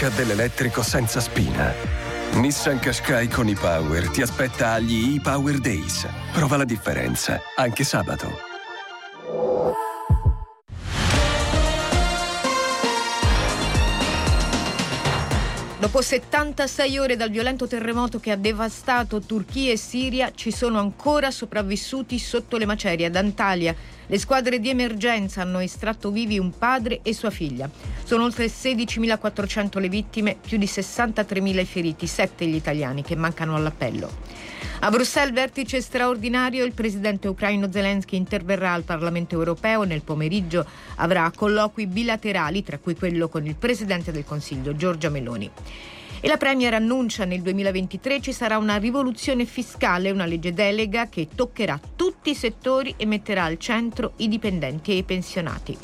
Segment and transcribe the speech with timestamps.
[0.00, 1.74] tocca dell'elettrico senza spina.
[2.32, 6.08] Nissan Qashqai con e-Power ti aspetta agli e-Power Days.
[6.32, 8.48] Prova la differenza, anche sabato.
[15.78, 21.30] Dopo 76 ore dal violento terremoto che ha devastato Turchia e Siria, ci sono ancora
[21.30, 23.74] sopravvissuti sotto le macerie ad Antalya.
[24.10, 27.70] Le squadre di emergenza hanno estratto vivi un padre e sua figlia.
[28.02, 33.54] Sono oltre 16.400 le vittime, più di 63.000 i feriti, 7 gli italiani che mancano
[33.54, 34.10] all'appello.
[34.80, 39.84] A Bruxelles, vertice straordinario, il presidente ucraino Zelensky interverrà al Parlamento europeo.
[39.84, 45.48] Nel pomeriggio avrà colloqui bilaterali, tra cui quello con il presidente del Consiglio, Giorgia Meloni.
[46.22, 51.28] E la Premier annuncia nel 2023 ci sarà una rivoluzione fiscale, una legge delega che
[51.34, 55.74] toccherà tutti i settori e metterà al centro i dipendenti e i pensionati.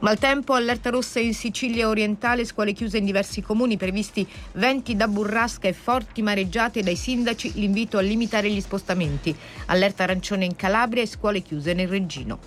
[0.00, 5.68] Maltempo, allerta rossa in Sicilia orientale, scuole chiuse in diversi comuni, previsti venti da burrasca
[5.68, 9.36] e forti mareggiate dai sindaci, l'invito a limitare gli spostamenti.
[9.66, 12.38] Allerta arancione in Calabria e scuole chiuse nel Reggino.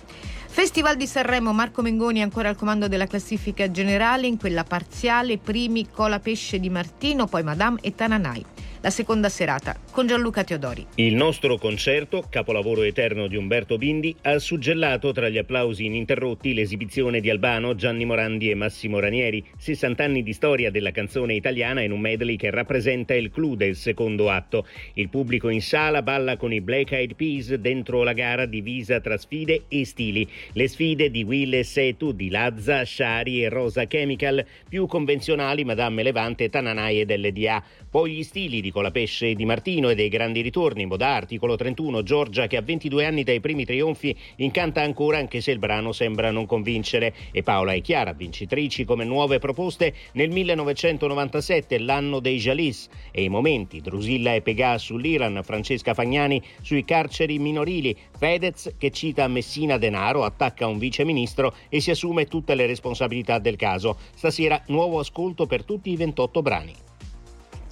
[0.50, 5.88] Festival di Sanremo, Marco Mengoni ancora al comando della classifica generale, in quella parziale, primi
[5.88, 8.44] Cola Pesce di Martino, poi Madame e Tananai
[8.80, 10.86] la seconda serata con Gianluca Teodori.
[10.96, 17.20] Il nostro concerto, capolavoro eterno di Umberto Bindi, ha suggellato tra gli applausi ininterrotti l'esibizione
[17.20, 21.92] di Albano, Gianni Morandi e Massimo Ranieri, 60 anni di storia della canzone italiana in
[21.92, 24.66] un medley che rappresenta il clou del secondo atto.
[24.94, 29.16] Il pubblico in sala balla con i Black Eyed Peas dentro la gara divisa tra
[29.16, 30.28] sfide e stili.
[30.52, 36.02] Le sfide di Will e Setu, di Lazza, Shari e Rosa Chemical, più convenzionali Madame
[36.02, 37.62] Levante, Tananai e dell'EDA.
[37.90, 42.02] Poi gli stili di Colapesce e Di Martino e dei grandi ritorni, Modà, articolo 31,
[42.02, 46.30] Giorgia che a 22 anni dai primi trionfi incanta ancora anche se il brano sembra
[46.30, 52.88] non convincere e Paola e Chiara, vincitrici come nuove proposte nel 1997, l'anno dei Jalis
[53.10, 59.28] e i momenti, Drusilla e Pegà sull'Iran, Francesca Fagnani sui carceri minorili, Fedez che cita
[59.28, 63.96] Messina Denaro, attacca un viceministro e si assume tutte le responsabilità del caso.
[64.14, 66.87] Stasera nuovo ascolto per tutti i 28 brani.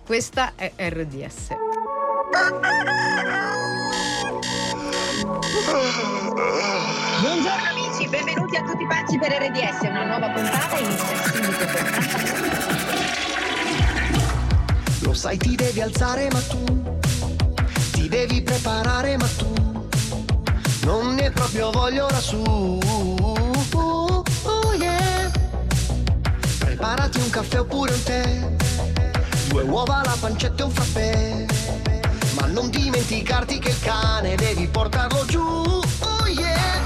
[0.07, 1.49] Questa è RDS.
[7.21, 11.65] Buongiorno amici, benvenuti a tutti pazzi per RDS, una nuova puntata inizia subito
[15.01, 16.95] Lo sai ti devi alzare ma tu
[17.91, 19.53] ti devi preparare ma tu
[20.85, 22.79] non ne proprio voglio ora su.
[23.75, 24.23] Oh,
[24.79, 25.33] yeah.
[26.61, 28.55] Preparati un caffè oppure un tè
[29.57, 31.47] Due uova, la pancetta e un frappè.
[32.39, 35.41] Ma non dimenticarti che il cane devi portarlo giù.
[35.41, 36.79] Oh yeah!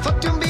[0.00, 0.49] Fatti un bidet,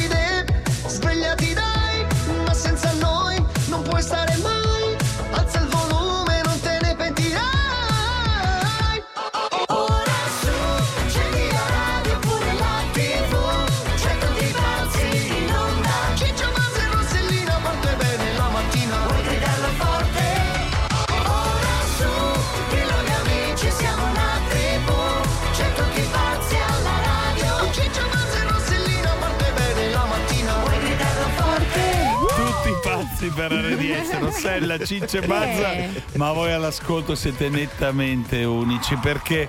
[33.21, 35.89] Pazzi per RDS, Rossella, Ciccio e Bazza, Eh.
[36.15, 39.47] ma voi all'ascolto siete nettamente unici perché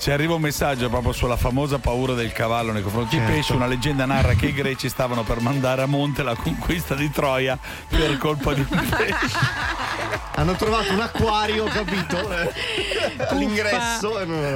[0.00, 3.30] ci arriva un messaggio proprio sulla famosa paura del cavallo nei confronti Certo.
[3.30, 3.52] di pesce.
[3.52, 7.58] Una leggenda narra che i greci stavano per mandare a monte la conquista di Troia
[7.88, 9.38] per colpa di un pesce.
[10.36, 12.16] Hanno trovato un acquario, capito?
[12.40, 12.50] Eh,
[13.28, 14.12] All'ingresso.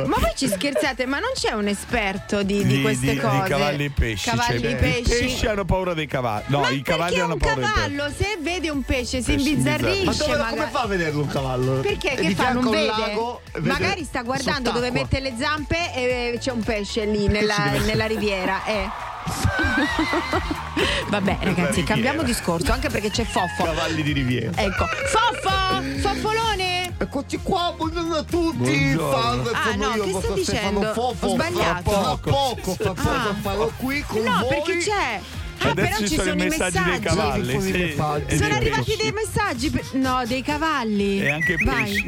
[0.06, 3.43] Ma voi ci scherzate, ma non c'è un esperto di, di queste di- cose?
[3.43, 4.31] di cavalli e pesci.
[4.31, 5.00] Cavalli cioè, e pesci.
[5.00, 6.44] I pesci hanno paura dei cavalli.
[6.47, 7.75] No, ma i cavalli hanno un paura dei pesci.
[7.97, 10.56] cavallo se vede un pesce si Pesci imbizzarrisce Ma dove, magari.
[10.56, 11.72] come fa a vederlo un cavallo?
[11.81, 12.53] Perché che di fa?
[12.53, 12.87] Non un vede?
[12.87, 15.00] lago, vede Magari sta guardando dove sott'acqua.
[15.03, 18.65] mette le zampe e c'è un pesce lì nella, nella riviera.
[18.65, 18.89] Eh.
[21.09, 23.65] Vabbè, ragazzi, cambiamo discorso anche perché c'è Foffo.
[23.65, 24.50] Cavalli di riviera.
[24.55, 25.83] Ecco, Foffo!
[26.00, 26.92] Foffolone!
[26.98, 28.95] Eccoci qua, buongiorno a tutti.
[28.95, 29.51] Buongiorno.
[29.53, 30.92] Ah, no, io, che Stefano dicendo?
[30.92, 31.27] Fofo.
[31.27, 31.91] Ho sbagliato.
[31.91, 33.34] Fra poco, fra poco Ah.
[33.41, 34.48] farò qui con No, voi.
[34.48, 35.21] perché c'è.
[35.59, 37.01] Ah, Adesso però ci ci sono sono i i messaggi dei messaggi.
[37.16, 37.60] cavalli.
[37.60, 38.25] Sì, messaggi.
[38.27, 39.03] e Sono dei arrivati pesci.
[39.03, 39.71] dei messaggi.
[39.71, 41.21] per- No, dei cavalli.
[41.21, 41.83] E anche Vai.
[41.84, 42.04] pesci.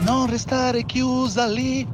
[0.00, 1.86] Non restare chiusa lì,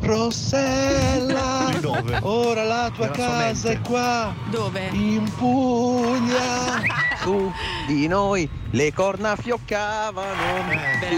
[0.00, 1.72] Rossella.
[1.80, 2.18] Dove?
[2.22, 4.88] Ora la tua casa è qua, Dove?
[4.92, 6.82] in Puglia.
[7.22, 7.52] Su
[7.86, 10.34] di noi Le corna fioccavano.
[10.68, 11.08] Veramente.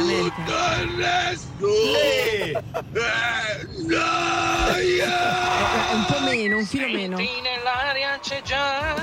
[1.60, 2.62] Eh,
[5.94, 7.16] un po' meno, un filo meno.
[7.16, 8.94] nell'aria c'è già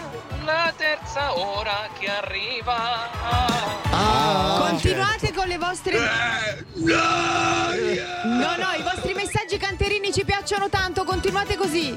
[0.43, 3.09] la terza ora che arriva.
[3.91, 5.99] Ah, Continuate con le vostre.
[6.73, 6.95] No,
[8.55, 11.95] no, i vostri messaggi canterini ci piacciono tanto, continuate così.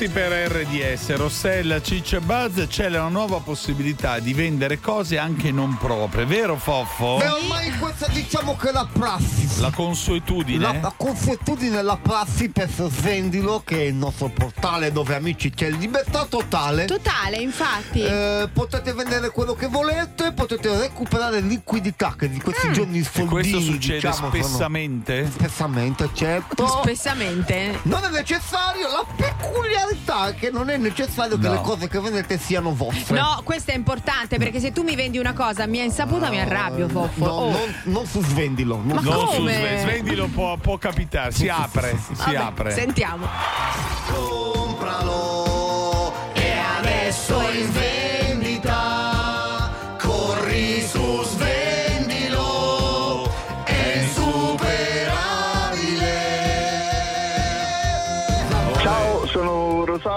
[0.00, 5.52] Pazzi per RDS, Rossella, Ciccia e Buzz, c'è la nuova possibilità di vendere cose anche
[5.52, 7.18] non proprie, vero Foffo?
[7.18, 9.60] Beh, ormai questa diciamo che è la prassi.
[9.60, 10.58] La consuetudine?
[10.58, 15.68] La, la consuetudine, la prassi per Svendilo, che è il nostro portale dove amici c'è
[15.68, 16.86] libertà totale.
[16.86, 18.00] Totale, infatti.
[18.00, 23.30] Eh, potete vendere quello che volete, potete recuperare liquidità che di questi giorni E sfoldini
[23.30, 25.30] questo succede diciamo, sono- spessamente?
[25.30, 26.66] Spessamente, certo.
[26.66, 27.80] Spessamente.
[27.82, 31.54] Non è necessario, la peculiarità è che non è necessario che No.
[31.54, 33.18] le cose che vendete siano vostre.
[33.18, 36.40] No, questo è importante perché se tu mi vendi una cosa a mia insaputa mi
[36.40, 37.24] arrabbio, Foffo.
[37.24, 37.50] No, Oh.
[37.50, 38.76] non, non su svendilo.
[38.76, 39.52] Non Ma su- Non su come?
[39.54, 42.70] Sve- Svendilo può, può capitare, si apre, si Vabbè, apre.
[42.72, 43.26] Sentiamo.
[44.12, 45.39] Compralo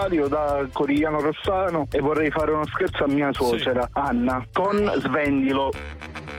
[0.04, 5.72] Rosario da Corigliano Rossano e vorrei fare uno scherzo a mia suocera Anna con Svendilo.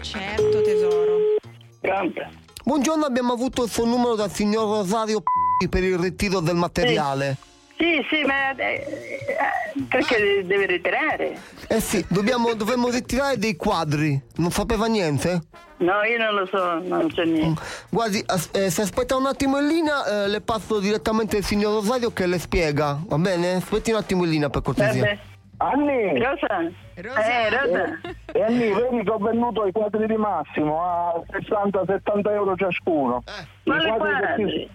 [0.02, 1.16] Certo, tesoro.
[1.80, 2.28] Grande.
[2.62, 7.38] Buongiorno, abbiamo avuto il suo numero dal signor Rosario P- per il ritiro del materiale.
[7.40, 7.53] Sì,
[8.08, 11.36] sì, ma eh, eh, perché deve ritirare?
[11.68, 14.20] Eh sì, dobbiamo, dovremmo ritirare dei quadri.
[14.36, 15.42] Non sapeva niente?
[15.78, 17.60] No, io non lo so, non c'è niente.
[17.90, 21.74] Guardi, as- eh, se aspetta un attimo in linea, eh, le passo direttamente il signor
[21.74, 23.54] Rosario che le spiega, va bene?
[23.54, 25.02] Aspetti un attimo in linea per cortesia.
[25.02, 25.18] Vabbè.
[25.56, 26.18] Anni!
[26.18, 26.70] Rosa?
[26.96, 27.24] Rosa.
[27.24, 28.00] Eh, Rosa?
[28.32, 33.22] E Anni, vedi che ho venduto i quadri di Massimo a 60-70 euro ciascuno.
[33.64, 34.70] Ma I le quadri che quadri?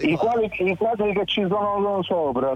[0.00, 2.52] I, quali, I quadri che ci sono sopra.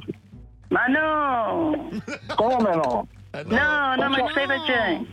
[0.68, 1.88] Ma no!
[2.36, 3.06] Come no?
[3.46, 5.08] No, no, ma che stai facendo?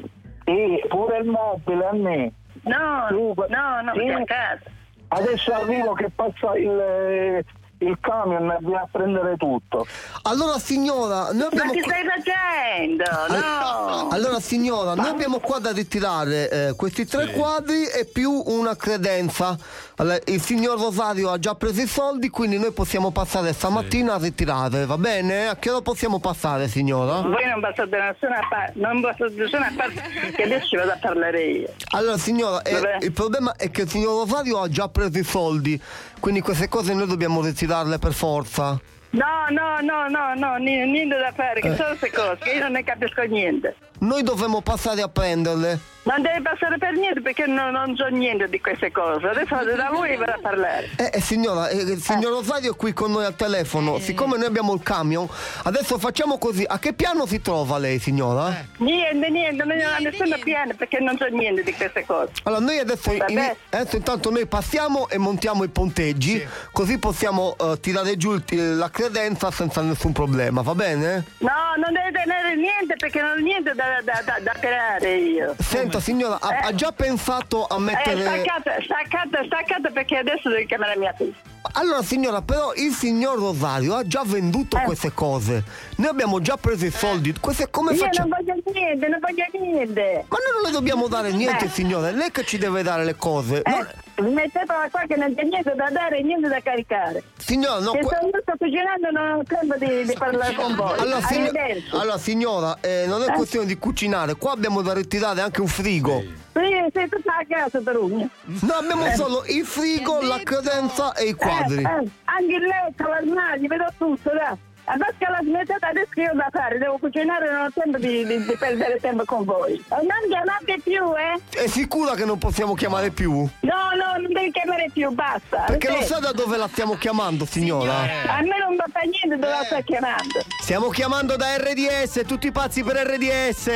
[0.45, 2.31] Sì, pure il mobile a me.
[2.63, 4.09] No, Sì, no, no, sì.
[4.09, 4.62] a casa.
[5.09, 7.45] Adesso arrivo che passa il,
[7.79, 9.86] il camion viene a prendere tutto.
[10.24, 13.03] Allora signora, noi Ma abbiamo che qua- stai facendo?
[13.39, 14.07] No!
[14.10, 19.57] Allora signora, noi abbiamo qua da ritirare eh, questi tre quadri e più una credenza.
[20.00, 24.17] Allora, il signor Rosario ha già preso i soldi, quindi noi possiamo passare stamattina a
[24.17, 25.48] ritirare, va bene?
[25.48, 27.22] A che ora possiamo passare signora?
[27.22, 30.91] Voi non passate da nessuna parte, non passate da nessuna parte che adesso ci vado
[30.91, 31.74] a parlare io.
[31.93, 35.81] Allora signora, eh, il problema è che il signor Rosario ha già preso i soldi,
[36.19, 38.79] quindi queste cose noi dobbiamo ritirarle per forza.
[39.09, 42.59] No, no, no, no, no, ni- niente da fare, che sono queste cose, che io
[42.63, 43.75] non ne capisco niente.
[44.00, 45.79] Noi dovremmo passare a prenderle.
[46.08, 49.28] Non deve passare per niente perché non, non so niente di queste cose.
[49.28, 50.90] Adesso da lui vado a parlare.
[50.96, 54.00] Eh, eh, signora, eh, il signor Rosario è qui con noi al telefono.
[54.00, 55.28] Siccome noi abbiamo il camion,
[55.64, 56.64] adesso facciamo così.
[56.66, 58.56] A che piano si trova lei, signora?
[58.78, 62.32] Niente, niente, non ho nessuno piano perché non so niente di queste cose.
[62.44, 67.80] Allora noi adesso, in- adesso intanto noi passiamo e montiamo i ponteggi, così possiamo eh,
[67.82, 71.26] tirare giù il- la credenza senza nessun problema, va bene?
[71.40, 75.54] No, non deve tenere niente perché non ho niente da, da, da, da tirare io.
[75.60, 78.22] Senta signora, ha, ha già pensato a Eh, mettere...
[78.22, 81.34] staccata, staccata, staccata perché adesso devo chiamare mia figlia.
[81.74, 85.63] Allora signora, però il signor Rosario ha già venduto queste cose.
[85.98, 87.34] Noi abbiamo già preso i soldi.
[87.39, 88.30] Queste come Io facciamo?
[88.30, 90.25] non voglio niente, non voglio niente.
[90.30, 91.70] Ma noi non le dobbiamo dare niente, Eh.
[91.70, 92.12] signore.
[92.13, 93.62] Lei che ci deve dare le cose.
[93.66, 93.86] No, Eh,
[94.21, 97.24] mettetela qua che non c'è niente da dare e niente da caricare.
[97.38, 100.97] Signora, no, que- sto, sto cucinando non ho tempo di, di parlare con voi.
[101.00, 101.51] Allora, signo-
[101.91, 103.33] allora, signora, eh, non è Eh.
[103.33, 104.36] questione di cucinare.
[104.36, 106.21] Qua abbiamo da ritirare anche un frigo.
[106.53, 108.27] Sì, sei tutta a casa per uno.
[108.45, 111.83] No, abbiamo solo il frigo, la credenza e i quadri.
[111.83, 114.57] Eh, eh, anche il letto, l'armadio, vedo tutto, dai.
[114.89, 118.25] Adesso che la smettete, adesso che io da fare, devo cucinare, non ho tempo di,
[118.25, 119.74] di- di perdere tempo con voi.
[119.74, 121.63] Eh, Non chiamate più, eh?
[121.63, 123.32] È sicura che non possiamo chiamare più?
[123.34, 125.63] No, no, non devi chiamare più, basta.
[125.67, 126.06] Perché lo Sì.
[126.08, 127.94] sa da dove la stiamo chiamando, signora?
[128.27, 130.39] A me non fa niente dove la stai chiamando.
[130.62, 133.67] Stiamo chiamando da RDS, tutti pazzi per RDS.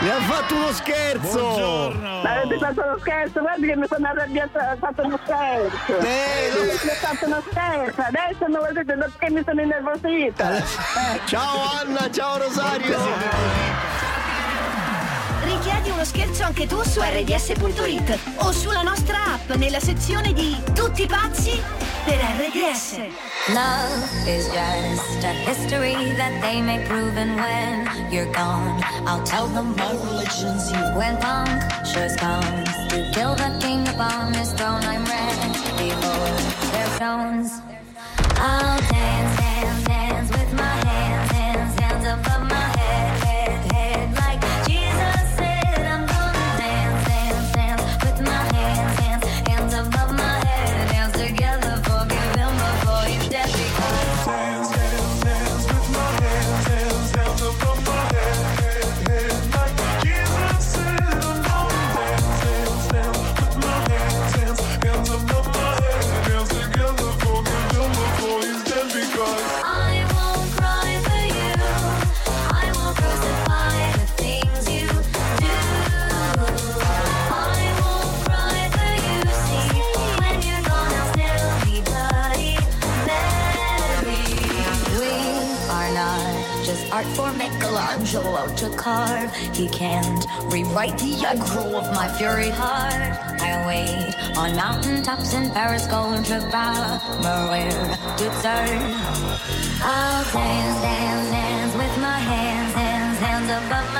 [0.00, 1.92] Mi ha fatto uno scherzo.
[1.98, 5.98] Ma avete fatto uno scherzo, guardi che mi sono arrabbiata, ho fatto uno scherzo.
[5.98, 9.76] Eh, non- Mi ho fatto uno scherzo, adesso non vedete perché mi sono innervosita.
[9.78, 10.32] Eh.
[11.26, 12.98] Ciao Anna, ciao Rosario.
[15.44, 21.06] Richiedi uno scherzo anche tu su rds.it o sulla nostra app nella sezione di Tutti
[21.06, 21.62] pazzi
[22.04, 22.96] per RDS.
[23.50, 29.46] Love is just a history that they may prove, and when you're gone, I'll tell
[29.46, 30.78] them my religion's you.
[30.96, 37.62] When punctures comes to kill the king upon his throne, I'm ready for their stones.
[38.40, 39.27] I'll dance,
[91.28, 92.94] the grow of my fury heart.
[93.40, 95.86] I wait on mountaintops in Paris,
[96.24, 96.40] to
[97.22, 97.70] Maria
[98.16, 98.80] to turn.
[99.82, 103.97] I'll dance, dance, dance with my hands, hands, hands above my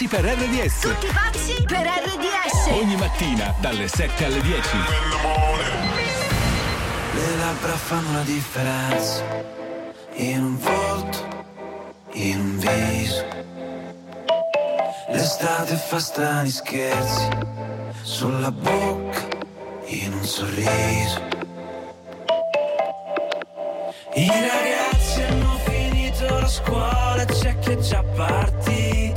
[0.00, 0.80] pazzi per RDS.
[0.80, 2.80] Tutti pazzi per RDS.
[2.80, 4.68] Ogni mattina dalle 7 alle 10.
[7.12, 9.24] Le labbra fanno la differenza
[10.14, 11.18] in un volto,
[12.12, 13.24] in un viso.
[15.08, 17.28] L'estate fa strani scherzi
[18.02, 19.28] sulla bocca,
[19.86, 21.20] in un sorriso.
[24.14, 29.09] I ragazzi hanno finito la scuola, c'è chi è già partito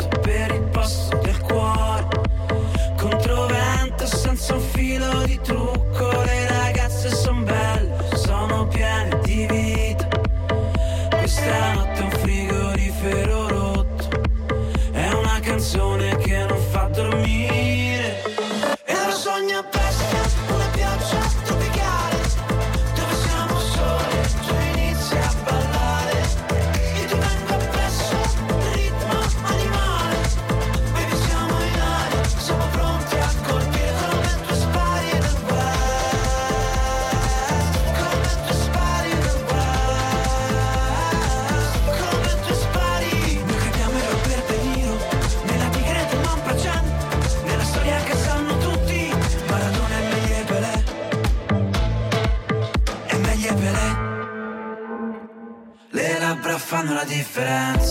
[57.05, 57.82] differenza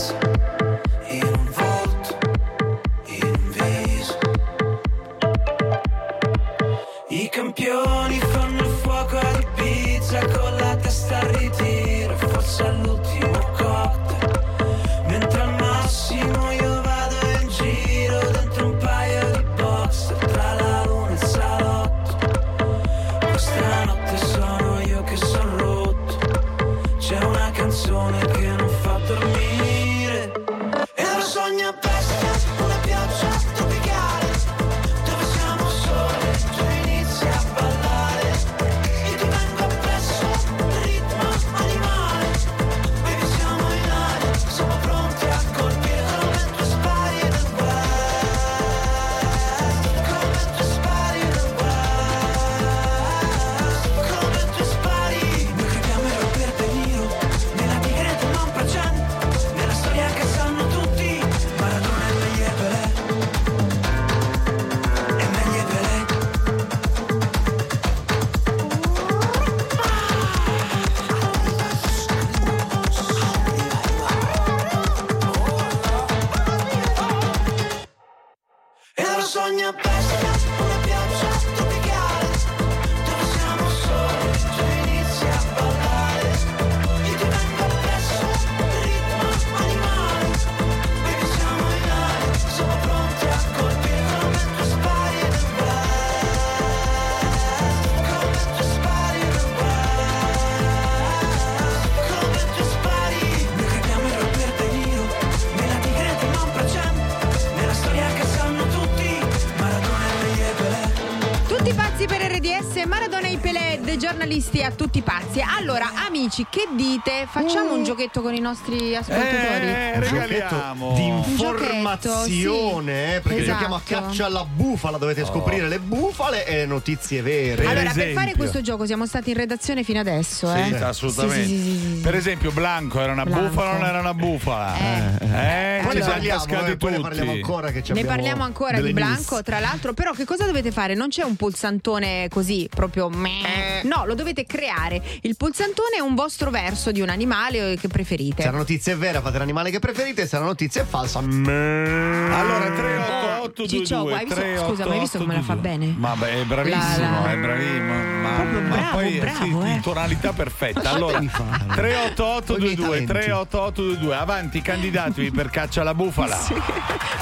[116.67, 117.27] che dite?
[117.29, 119.67] Facciamo un giochetto con i nostri ascoltatori?
[119.67, 120.93] Eh, regaliamo.
[120.95, 123.51] di informazione, eh, perché Esatto.
[123.51, 127.65] giochiamo a caccia alla bufala, dovete scoprire le bufale e le notizie vere.
[127.65, 130.83] allora, per fare questo gioco siamo stati in redazione fino adesso, Sì, eh?
[130.83, 131.45] assolutamente.
[131.45, 132.01] Sì, sì, sì, sì, sì.
[132.01, 133.47] Per esempio, Blanco era una Blanco.
[133.47, 134.75] bufala o non era una bufala?
[134.77, 138.15] Eh, Poi ne ci siamo parliamo, eh, poi ne parliamo ancora che ci Ne abbiamo
[138.15, 138.93] parliamo ancora di news.
[138.93, 140.93] Blanco, tra l'altro, però che cosa dovete fare?
[140.95, 143.81] Non c'è un pulsantone così proprio meh.
[143.83, 145.01] No, lo dovete creare.
[145.21, 148.41] Il pulsantone è un vostro verso di un animale che preferite.
[148.43, 151.19] Se la notizia è vera, fate l'animale che preferite, se la notizia è falsa.
[151.19, 155.93] Allora, 388 Ciccio, hai visto- scusa, ma hai visto come la fa bene?
[155.97, 157.93] Ma beh, è bravissimo, La- la- è bravissimo.
[158.21, 159.71] Ma, Proprio ma bravo, poi bravo, sì, eh.
[159.73, 160.89] in tonalità perfetta.
[160.91, 166.37] Allora, 38822 38822 avanti, candidatevi per caccia alla bufala.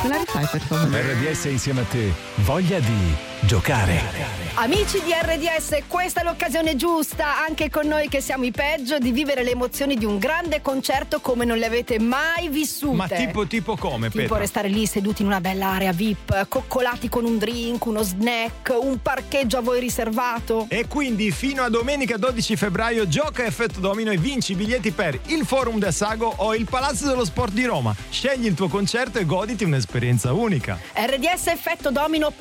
[0.03, 1.01] Me la rifai per favore?
[1.13, 2.11] RDS insieme a te.
[2.37, 4.39] Voglia di giocare.
[4.55, 9.11] Amici di RDS, questa è l'occasione giusta, anche con noi che siamo i peggio, di
[9.11, 12.95] vivere le emozioni di un grande concerto come non le avete mai vissute.
[12.95, 14.37] Ma tipo, tipo come, Tipo Petra?
[14.37, 19.01] restare lì seduti in una bella area VIP, coccolati con un drink, uno snack, un
[19.01, 20.65] parcheggio a voi riservato.
[20.69, 25.17] E quindi fino a domenica 12 febbraio gioca effetto domino e vinci i biglietti per
[25.27, 27.95] il Forum del Sago o il Palazzo dello Sport di Roma.
[28.09, 30.77] Scegli il tuo concerto e goditi un'esperienza unica.
[30.93, 32.31] RDS effetto domino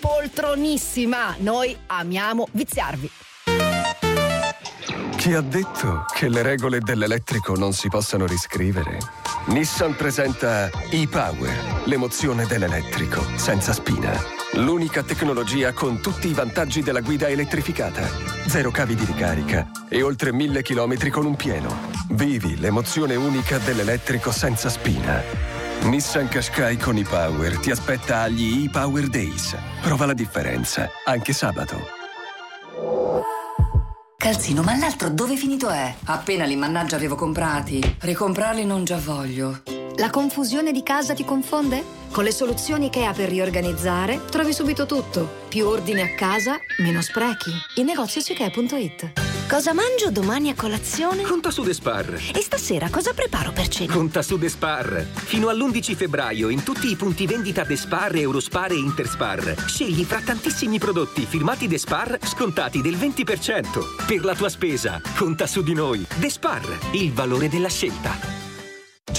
[0.90, 3.11] poltronissima, noi amiamo viziarvi.
[5.16, 8.98] Chi ha detto che le regole dell'elettrico non si possano riscrivere?
[9.46, 14.12] Nissan presenta e-Power, l'emozione dell'elettrico, senza spina.
[14.55, 18.09] L'unica tecnologia con tutti i vantaggi della guida elettrificata.
[18.46, 21.88] Zero cavi di ricarica e oltre mille chilometri con un pieno.
[22.11, 25.59] Vivi l'emozione unica dell'elettrico senza spina.
[25.82, 29.56] Nissan Qashqai con e-Power ti aspetta agli e-Power Days.
[29.80, 31.98] Prova la differenza, anche sabato.
[34.16, 35.94] Calzino, ma l'altro dove finito è?
[36.04, 37.96] Appena li mannaggia avevo comprati.
[38.00, 39.62] Ricomprarli non già voglio.
[39.96, 41.82] La confusione di casa ti confonde?
[42.10, 45.28] Con le soluzioni IKEA per riorganizzare trovi subito tutto.
[45.48, 47.50] Più ordine a casa, meno sprechi.
[47.76, 49.29] Il negozio su Ikea.it.
[49.50, 51.24] Cosa mangio domani a colazione?
[51.24, 52.30] Conta su Despar.
[52.32, 53.92] E stasera cosa preparo per cena?
[53.92, 55.04] Conta su Despar.
[55.12, 59.56] Fino all'11 febbraio in tutti i punti vendita Despar, Eurospar e Interspar.
[59.66, 64.06] Scegli fra tantissimi prodotti firmati Despar scontati del 20%.
[64.06, 66.06] Per la tua spesa, conta su di noi.
[66.20, 68.39] Despar, il valore della scelta.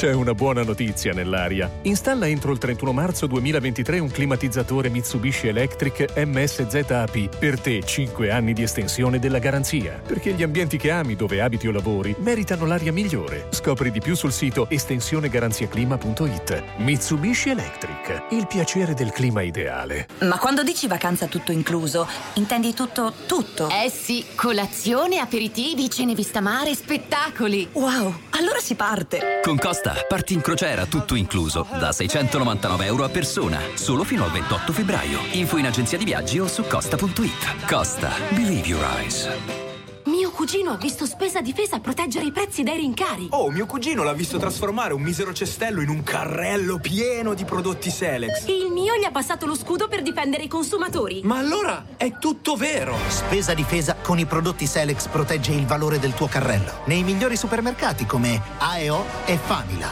[0.01, 1.69] C'è una buona notizia nell'aria.
[1.83, 7.37] Installa entro il 31 marzo 2023 un climatizzatore Mitsubishi Electric MSZAP.
[7.37, 10.01] Per te 5 anni di estensione della garanzia.
[10.03, 13.45] Perché gli ambienti che ami dove abiti o lavori meritano l'aria migliore.
[13.51, 16.63] Scopri di più sul sito estensionegaranziaclima.it.
[16.77, 18.23] Mitsubishi Electric.
[18.31, 20.07] Il piacere del clima ideale.
[20.21, 23.69] Ma quando dici vacanza tutto incluso, intendi tutto, tutto?
[23.69, 27.69] Eh sì, colazione, aperitivi, cene vista mare, spettacoli.
[27.73, 29.41] Wow, allora si parte.
[29.43, 34.31] Con Costa parti in crociera tutto incluso da 699 euro a persona, solo fino al
[34.31, 35.19] 28 febbraio.
[35.31, 37.65] Info in agenzia di viaggi o su costa.it.
[37.67, 39.70] Costa, believe your eyes.
[40.05, 43.27] Mio cugino ha visto spesa difesa proteggere i prezzi dai rincari.
[43.31, 47.89] Oh, mio cugino l'ha visto trasformare un misero cestello in un carrello pieno di prodotti
[47.91, 48.47] Selex.
[48.47, 51.21] Il mio gli ha passato lo scudo per difendere i consumatori.
[51.23, 52.95] Ma allora è tutto vero!
[53.07, 56.81] Spesa difesa con i prodotti Selex protegge il valore del tuo carrello.
[56.85, 59.89] Nei migliori supermercati come AEO e Famila.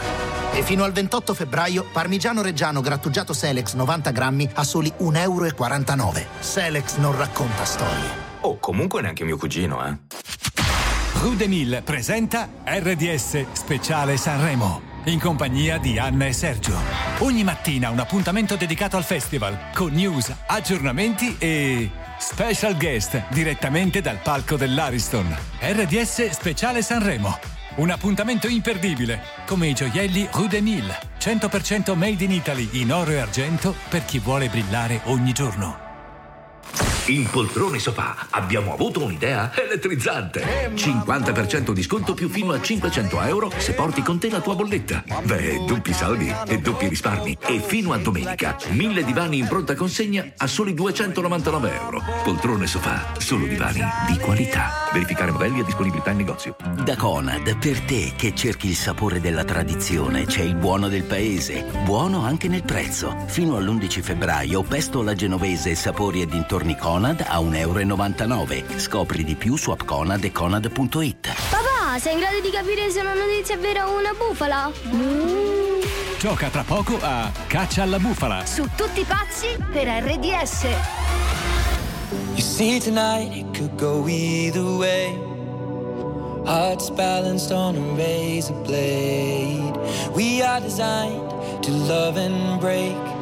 [0.52, 6.26] E fino al 28 febbraio, parmigiano reggiano grattugiato Selex 90 grammi a soli 1,49 euro.
[6.40, 8.29] Selex non racconta storie.
[8.42, 9.98] Oh, comunque neanche mio cugino, eh.
[11.46, 14.88] Mille presenta RDS Speciale Sanremo.
[15.04, 16.74] In compagnia di Anna e Sergio.
[17.18, 24.18] Ogni mattina un appuntamento dedicato al festival con news, aggiornamenti e special guest direttamente dal
[24.22, 25.34] palco dell'Ariston.
[25.60, 27.38] RDS Speciale Sanremo.
[27.76, 30.98] Un appuntamento imperdibile, come i gioielli Rue des Mille.
[31.18, 35.89] 100% made in Italy in oro e argento per chi vuole brillare ogni giorno.
[37.10, 40.70] In Poltrone Sofà abbiamo avuto un'idea elettrizzante.
[40.76, 45.02] 50% di sconto più fino a 500 euro se porti con te la tua bolletta.
[45.24, 47.36] Beh, doppi saldi e doppi risparmi.
[47.48, 52.00] E fino a domenica, 1000 divani in pronta consegna a soli 299 euro.
[52.22, 54.88] Poltrone Sofà, solo divani di qualità.
[54.92, 56.54] Verificare modelli e disponibilità in negozio.
[56.84, 61.64] Da Conad, per te che cerchi il sapore della tradizione, c'è il buono del paese.
[61.84, 63.24] Buono anche nel prezzo.
[63.26, 68.78] Fino all'11 febbraio, pesto alla genovese, sapori e dintorni Conad a 1,99 euro.
[68.78, 71.34] Scopri di più su appconad e conad.it.
[71.50, 74.70] Papà, sei in grado di capire se una notizia è vera o una bufala?
[76.18, 78.44] Gioca tra poco a Caccia alla bufala.
[78.44, 80.64] Su tutti pazzi per RDS.
[82.34, 85.18] You see tonight it could go either way.
[86.44, 89.78] Hearts balanced on a razor blade.
[90.14, 92.96] We are designed to love and break,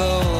[0.00, 0.39] When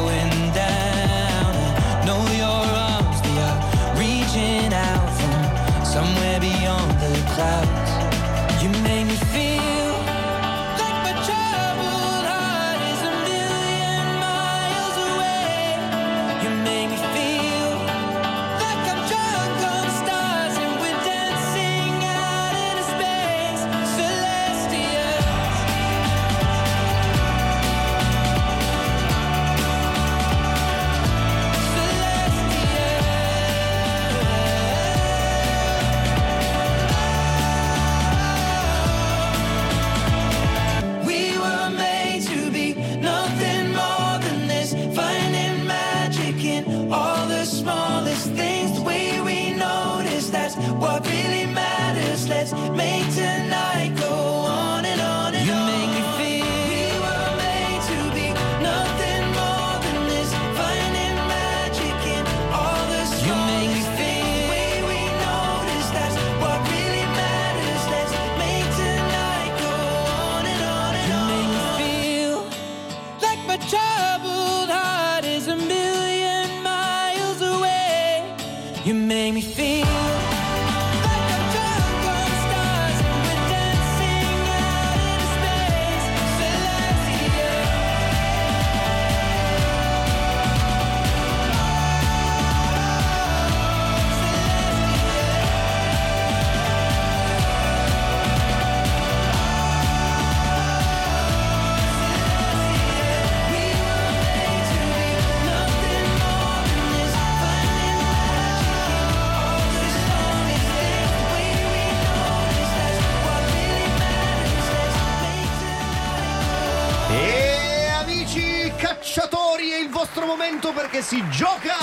[120.91, 121.73] perché si gioca!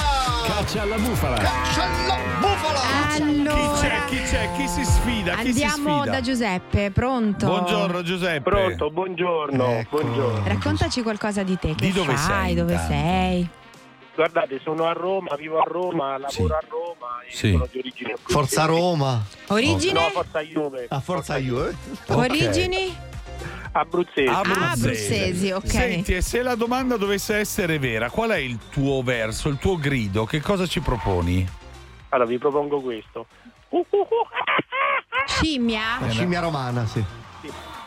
[0.45, 1.37] Caccia alla bufala!
[1.39, 2.81] Caccia alla bufala!
[3.15, 4.05] Allora, Chi c'è?
[4.05, 4.53] Chi c'è?
[4.55, 5.35] Chi si sfida?
[5.37, 6.11] Chi si andiamo sfida?
[6.11, 7.47] da Giuseppe, pronto?
[7.47, 8.41] Buongiorno Giuseppe.
[8.51, 10.47] Pronto, buongiorno, buongiorno.
[10.47, 11.75] Raccontaci qualcosa di te.
[11.75, 12.45] Che Di dove fai?
[12.47, 13.49] sei, Dove sei?
[14.15, 17.53] Guardate, sono a Roma, vivo a Roma, lavoro a Roma e Sì.
[17.53, 18.15] sono di origine.
[18.25, 19.25] Forza Roma!
[19.47, 19.93] Origine?
[20.01, 20.87] No, Forza Juve.
[20.91, 21.75] A Forza Juve?
[22.09, 22.95] Origini?
[23.73, 24.29] Abruzzese.
[24.31, 24.41] Ah,
[24.73, 25.67] abruzzesi, ok.
[25.67, 29.77] Senti, e se la domanda dovesse essere vera, qual è il tuo verso, il tuo
[29.77, 30.25] grido?
[30.25, 31.47] Che cosa ci proponi?
[32.11, 33.27] Allora, vi propongo questo.
[35.27, 35.99] Scimmia?
[36.01, 37.05] La scimmia romana, sì.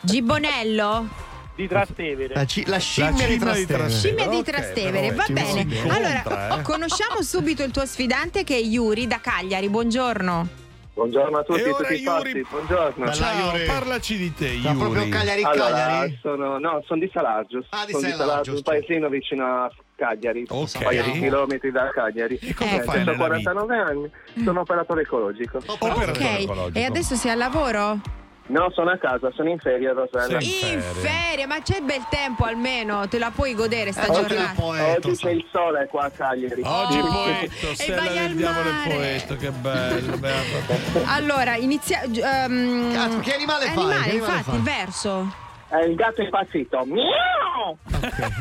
[0.00, 1.30] Gibbonello?
[1.54, 2.34] Di Trastevere.
[2.34, 3.90] La, ci- la scimmia, di Trastevere.
[3.90, 5.88] Scimmia di Trastevere, però va bene.
[5.88, 6.62] Allora, eh.
[6.62, 9.68] conosciamo subito il tuo sfidante che è Yuri da Cagliari.
[9.68, 10.60] Buongiorno.
[10.94, 13.12] Buongiorno a tutti, E ora tutti Yuri- pazzi, buongiorno.
[13.14, 14.76] Ciao, parlaci di te, Ma Yuri.
[14.78, 16.18] proprio Cagliari Allora, Cagliari?
[16.20, 17.66] sono, no, sono di Salargius.
[17.70, 20.70] Ah, di sono Salargius, un paesino vicino a Cagliari, Ok.
[20.74, 22.38] un paio di chilometri da Cagliari.
[22.42, 24.10] E cosa Eh, fai ho nella 49 anni,
[24.44, 25.62] sono operatore ecologico.
[25.64, 26.78] Operatore Ok, ecologico.
[26.78, 27.98] e adesso sei al lavoro?
[28.44, 30.40] No, sono a casa, sono in ferie, Rosella.
[30.40, 31.46] Sei in In ferie.
[31.46, 34.62] ma c'è bel tempo almeno, te la puoi godere sta Oggi, giornata.
[34.64, 36.60] oggi c'è il sole qua a Cagliari.
[36.64, 38.94] Oggi Oh, poetto, e vai del al diavolo e mare.
[38.94, 41.00] poetto, che bello, beato.
[41.06, 42.02] Allora, inizia.
[42.02, 43.76] ehm, Cazzo, che animale fai?
[43.76, 44.56] Animale, Che animale infatti, fai?
[44.56, 45.34] il verso.
[45.72, 46.84] È il gatto impazzito.
[46.84, 47.78] Miau!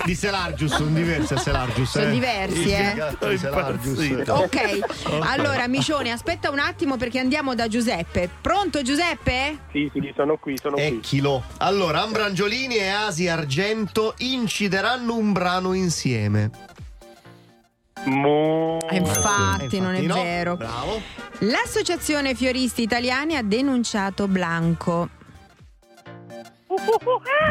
[0.04, 1.91] Di Selargius, sono diversi a Selargius.
[1.91, 2.12] Sono eh.
[2.12, 2.94] diversi, Il eh.
[2.94, 4.28] gatto di Selargius.
[4.28, 4.80] Ok,
[5.22, 8.30] allora Micione, aspetta un attimo perché andiamo da Giuseppe.
[8.41, 9.60] Pronto Giuseppe?
[9.72, 10.84] Sì, sì, sono qui, sono qui.
[10.84, 11.44] Ecchilo.
[11.60, 16.50] Allora, Ambrangiolini e Asi Argento incideranno un brano insieme.
[18.06, 20.24] Mo- Eh, infatti, Eh, non è infatti no.
[20.24, 20.58] vero.
[20.58, 21.02] Bravo.
[21.39, 25.08] L'associazione Fioristi Italiani ha denunciato Blanco.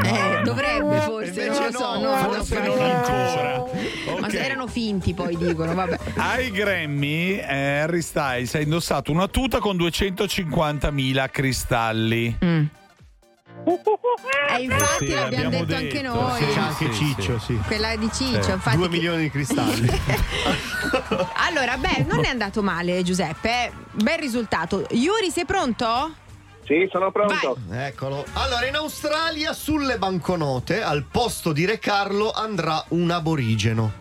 [0.02, 2.85] Eh, dovrebbe forse, non lo Invece so, no, no, Forse no, non no.
[2.85, 3.64] ancora.
[4.20, 4.30] Ma Ok.
[4.30, 5.98] se erano finti poi dicono, vabbè.
[6.16, 12.37] Ai Grammy eh, Harry Styles ha indossato una tuta con 250.000 cristalli.
[12.44, 12.64] Mm.
[13.66, 16.38] Eh, infatti Sì, l'abbiamo abbiamo detto, anche detto, noi.
[16.40, 17.61] sì, C'è anche Ciccio, sì.
[17.66, 18.76] Quella di Ciccio, Eh, infatti.
[18.76, 19.88] Due che- milioni di cristalli.
[21.46, 23.48] Allora, beh, non è andato male, Giuseppe.
[23.66, 23.72] eh.
[23.92, 24.87] Bel risultato.
[24.90, 26.14] Yuri, sei pronto?
[26.64, 27.57] Sì, sono pronto.
[27.73, 28.25] Eccolo.
[28.35, 33.92] Allora, in Australia sulle banconote al posto di recarlo andrà un aborigeno.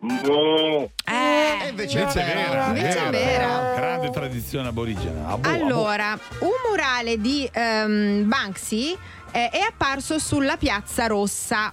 [0.00, 3.72] Mo- Eh, E invece, è vera, Invece è vera.
[3.74, 5.34] Grande tradizione aborigena.
[5.36, 5.48] Boh.
[5.48, 8.96] Allora, un murale di ehm, Banksy
[9.32, 11.72] eh, è apparso sulla piazza rossa.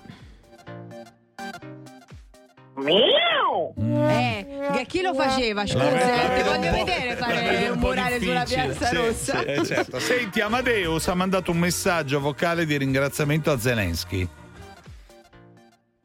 [2.76, 3.74] Miau!
[4.10, 5.66] Eh, che chi lo faceva?
[5.66, 8.96] Scusa, La- la eh, ti voglio un vedere fare un po' murale sulla piazza Sì,
[8.96, 9.40] rossa.
[9.40, 10.00] sì, eh, certo.
[10.00, 14.28] Senti, Amadeus ha mandato un messaggio vocale di ringraziamento a Zelensky.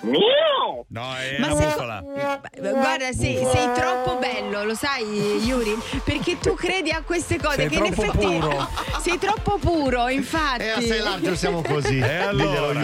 [0.02, 0.65] Miau!
[0.88, 2.00] No, è Ma una se- bufala.
[2.00, 5.04] Guarda, sei, sei troppo bello, lo sai,
[5.44, 5.76] Yuri?
[6.04, 8.68] Perché tu credi a queste cose Sei che in effetti puro.
[9.02, 10.62] sei troppo puro, infatti.
[10.62, 11.98] E a Selargio siamo così.
[12.06, 12.80] E allora?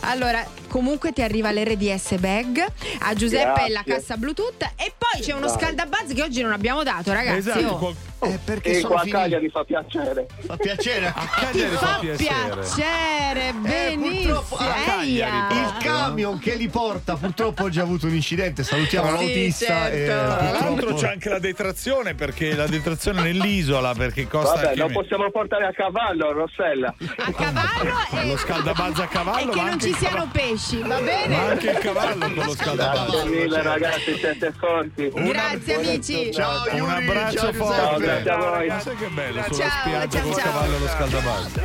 [0.00, 2.64] Allora, comunque ti arriva l'RDS bag,
[3.00, 3.94] a Giuseppe la Grazie.
[3.94, 7.38] cassa Bluetooth e poi c'è uno scaldabuzz che oggi non abbiamo dato, ragazzi.
[7.50, 8.26] Esatto, oh.
[8.26, 9.06] Eh, perché E sono qua a.
[9.06, 10.26] Cagliari fa piacere.
[10.44, 11.06] Fa piacere.
[11.06, 12.60] a Ti Cagliari fa fa piacere.
[12.60, 13.68] piacere, purtroppo
[14.00, 14.38] benissimo.
[14.56, 15.46] a Cagliari, Eia.
[15.48, 15.60] però.
[15.60, 18.62] Il camion che li porta purtroppo ha già avuto un incidente.
[18.62, 19.66] Salutiamo Sì, l'autista.
[19.66, 19.96] certo.
[19.96, 24.88] e Tra l'altro c'è anche la detrazione perché la detrazione nell'isola perché costa Vabbè, lo
[24.88, 26.94] possiamo portare a cavallo, Rossella.
[27.16, 30.78] A cavallo e, Lo scaldabazza a e cavallo che ma non ci siano cavallo- pesci,
[30.82, 31.36] va bene?
[31.36, 33.04] ma anche il cavallo con lo scaldabazza.
[33.10, 35.10] Grazie mille ragazzi, siete forti.
[35.14, 36.32] Grazie amici.
[36.32, 38.02] Ciao, Yuri, Un abbraccio ciao, forte.
[38.04, 38.68] Grazie a voi.
[38.68, 40.44] Ragazzi, che bello sulla Ciao, spiaggia ciao, col ciao.
[40.52, 41.60] cavallo e lo scaldabazza.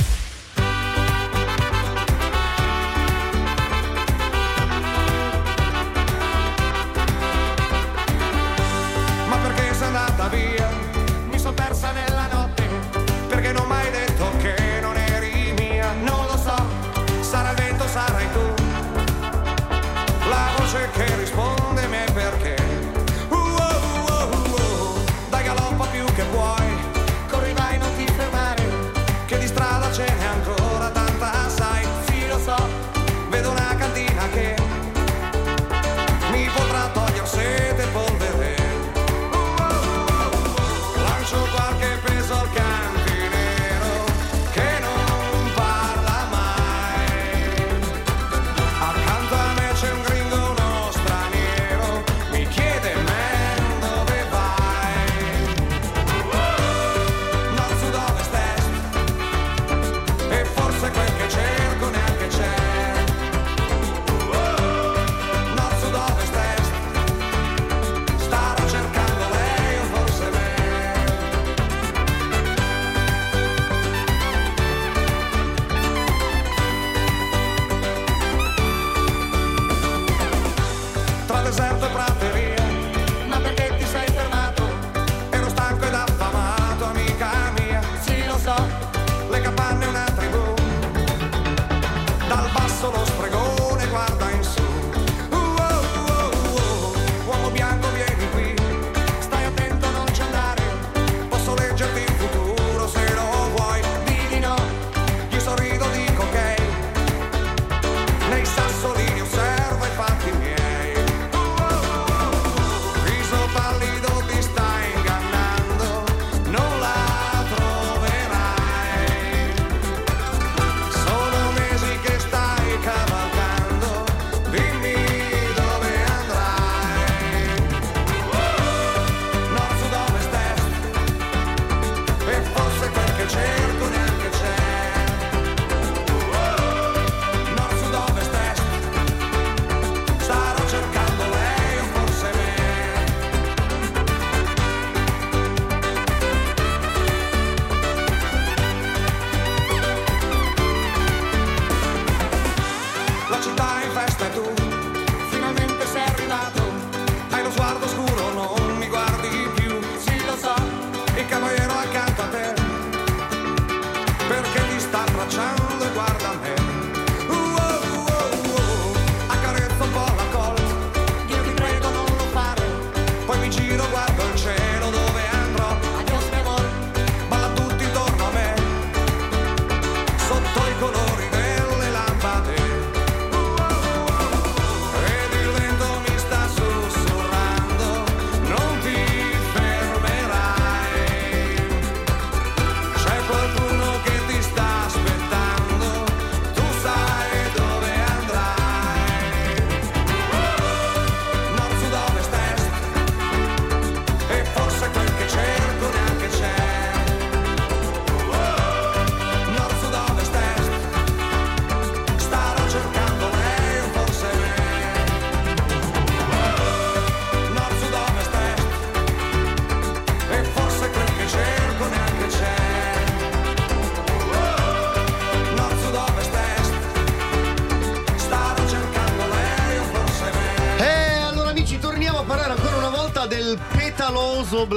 [81.56, 81.85] cosas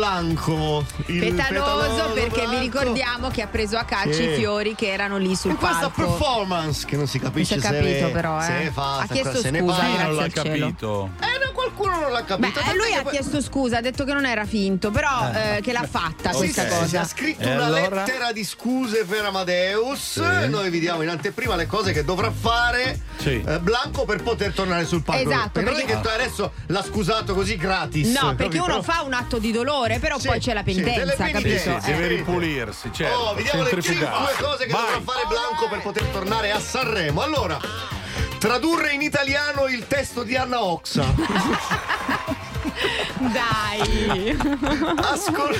[0.08, 0.84] blanco.
[1.06, 2.58] Il Petaloso perché vi blanco.
[2.60, 4.22] ricordiamo che ha preso a calci Sì.
[4.30, 6.02] i fiori che erano lì sul E questa palco.
[6.16, 8.64] performance che non si capisce Non si è se capito ne- però, se eh.
[8.64, 9.88] ne fa, Ha chiesto se ne scusa, parla.
[9.94, 11.10] grazie non l'ha capito.
[11.20, 12.48] Eh, no, qualcuno non l'ha Beh, capito.
[12.48, 15.60] eh, tant'è lui ha poi- chiesto scusa, ha detto che non era finto, però eh,
[15.62, 17.00] che l'ha fatta questa Sì, cosa.
[17.00, 18.04] Ha scritto E una allora?
[18.04, 20.16] lettera di scuse per Amadeus.
[20.16, 23.42] Noi vi diamo in anteprima le cose che dovrà fare Sì.
[23.46, 25.28] eh, Blanco per poter tornare sul palco.
[25.28, 28.08] Esatto, Perché, non è che tu adesso l'ha scusato così gratis.
[28.18, 28.64] No, perché capito?
[28.74, 31.32] uno fa un atto di dolore, però Sì, poi c'è la sì, penitenza, penitenze,
[31.64, 31.80] capito?
[31.84, 31.92] sì, Eh.
[31.94, 33.16] Deve ripulirsi, certo.
[33.18, 33.70] Oh, vediamo le.
[33.82, 34.08] 5
[34.40, 34.82] cose che Vai.
[34.82, 37.20] dovrà fare Blanco per poter tornare a Sanremo.
[37.22, 37.58] Allora,
[38.38, 41.04] tradurre in italiano il testo di Anna Oxa.
[43.18, 44.36] Dai.
[44.96, 45.58] Ascol-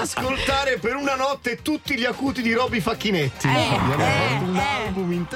[0.00, 3.46] ascoltare per una notte tutti gli acuti di Roby Facchinetti.
[3.48, 5.26] Abbiamo fatto un album in-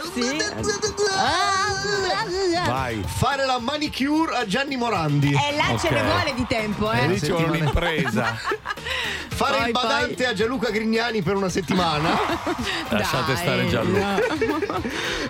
[2.66, 3.02] Vai.
[3.06, 5.32] Fare la manicure a Gianni Morandi.
[5.32, 7.06] E là ce ne vuole di tempo, E eh.
[7.08, 8.38] lì ci vuole un'impresa.
[9.40, 12.10] Fare Poi, il badante a Gianluca Grignani per una settimana.
[12.90, 13.42] Lasciate Dai.
[13.42, 14.02] stare già lui.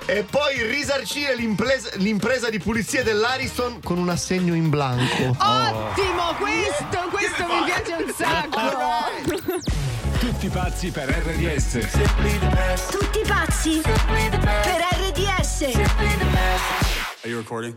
[0.06, 5.36] e poi risarcire l'impresa, l'impresa di pulizia dell'Ariston con un assegno in blanco.
[5.68, 9.58] Ottimo, questo, questo mi piace un sacco.
[10.18, 12.88] Tutti pazzi per RDS.
[12.90, 15.62] Tutti pazzi per RDS.
[17.22, 17.76] Are you recording?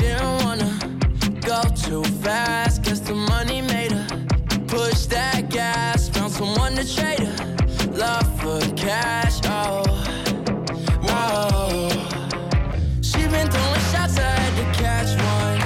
[1.91, 2.83] too fast.
[2.83, 4.07] Guess the money made her
[4.67, 6.07] push that gas.
[6.07, 7.37] Found someone to trade her
[8.03, 9.41] love for cash.
[9.43, 9.83] Oh,
[11.09, 11.89] oh.
[13.01, 15.59] She been throwing shots, I had to catch one.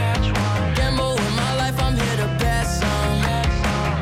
[0.77, 3.17] Gamble with my life, I'm here to bet some.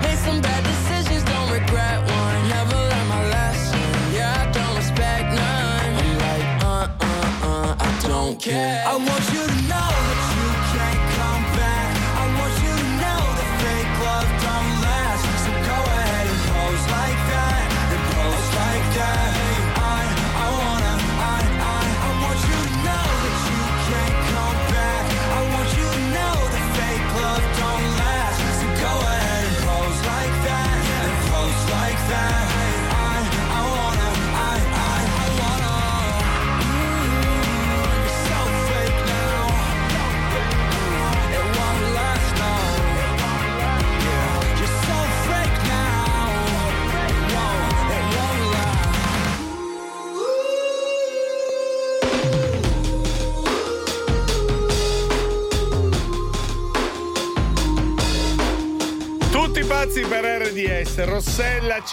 [0.03, 2.37] Made some bad decisions, don't regret one.
[2.55, 3.89] Never learned my lesson.
[4.15, 5.91] Yeah, I don't respect none.
[6.01, 8.81] I'm like, uh, uh, uh, I don't care.
[8.87, 9.12] I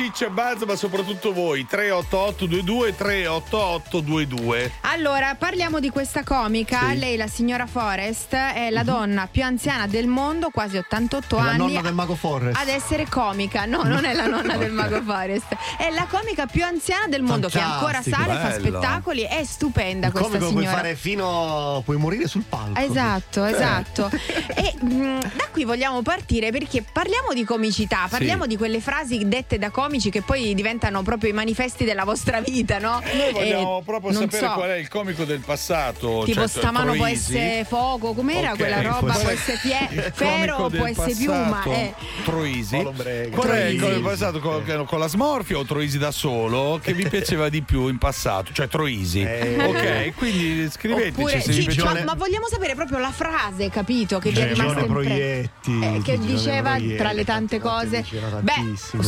[0.00, 1.66] Ciccia Buzz, ma soprattutto voi.
[1.66, 4.72] 38822 38822.
[4.82, 6.88] Allora, parliamo di questa comica.
[6.88, 6.96] Sì.
[6.98, 11.50] Lei, la signora Forrest, è la donna più anziana del mondo, quasi 88 È la
[11.50, 11.58] anni.
[11.58, 12.56] nonna del mago Forrest.
[12.58, 16.64] Ad essere comica, no, non è la nonna del mago Forrest, è la comica più
[16.64, 18.68] anziana del mondo che ancora Fantastico, sale, fa bello.
[18.78, 19.22] spettacoli.
[19.24, 21.82] È stupenda Il questa comico lo puoi fare fino.
[21.84, 22.80] puoi morire sul palco.
[22.80, 23.50] Esatto, Eh.
[23.50, 24.10] esatto.
[24.60, 28.48] E mh, da qui vogliamo partire perché parliamo di comicità, parliamo Sì.
[28.48, 32.78] di quelle frasi dette da comici che poi diventano proprio i manifesti della vostra vita,
[32.78, 33.00] no?
[33.14, 36.22] Noi vogliamo E proprio non sapere so, qual è il comico del passato.
[36.24, 38.98] Tipo cioè, stamano può essere fuoco, com'era Ok, quella roba?
[39.12, 41.62] può Può essere- fie- comico può essere piuma.
[41.64, 41.94] Eh.
[42.24, 42.82] Troisi.
[42.82, 43.36] Lombrega.
[43.36, 46.92] Qual è il comico del passato con, con la smorfia o Troisi da solo che
[46.94, 48.52] vi piaceva di più in passato?
[48.52, 49.22] Cioè Troisi.
[49.22, 51.92] Ok, quindi scriveteci Oppure, se vi sì, piaceva.
[51.94, 54.18] ma, ma vogliamo sapere proprio la frase, capito?
[54.18, 55.08] Che vi è Gigione rimasta impressa.
[55.08, 55.78] Proietti.
[55.96, 58.04] Eh, che diceva Proietti, tra le tante cose.
[58.40, 59.02] Beh, tantissimo.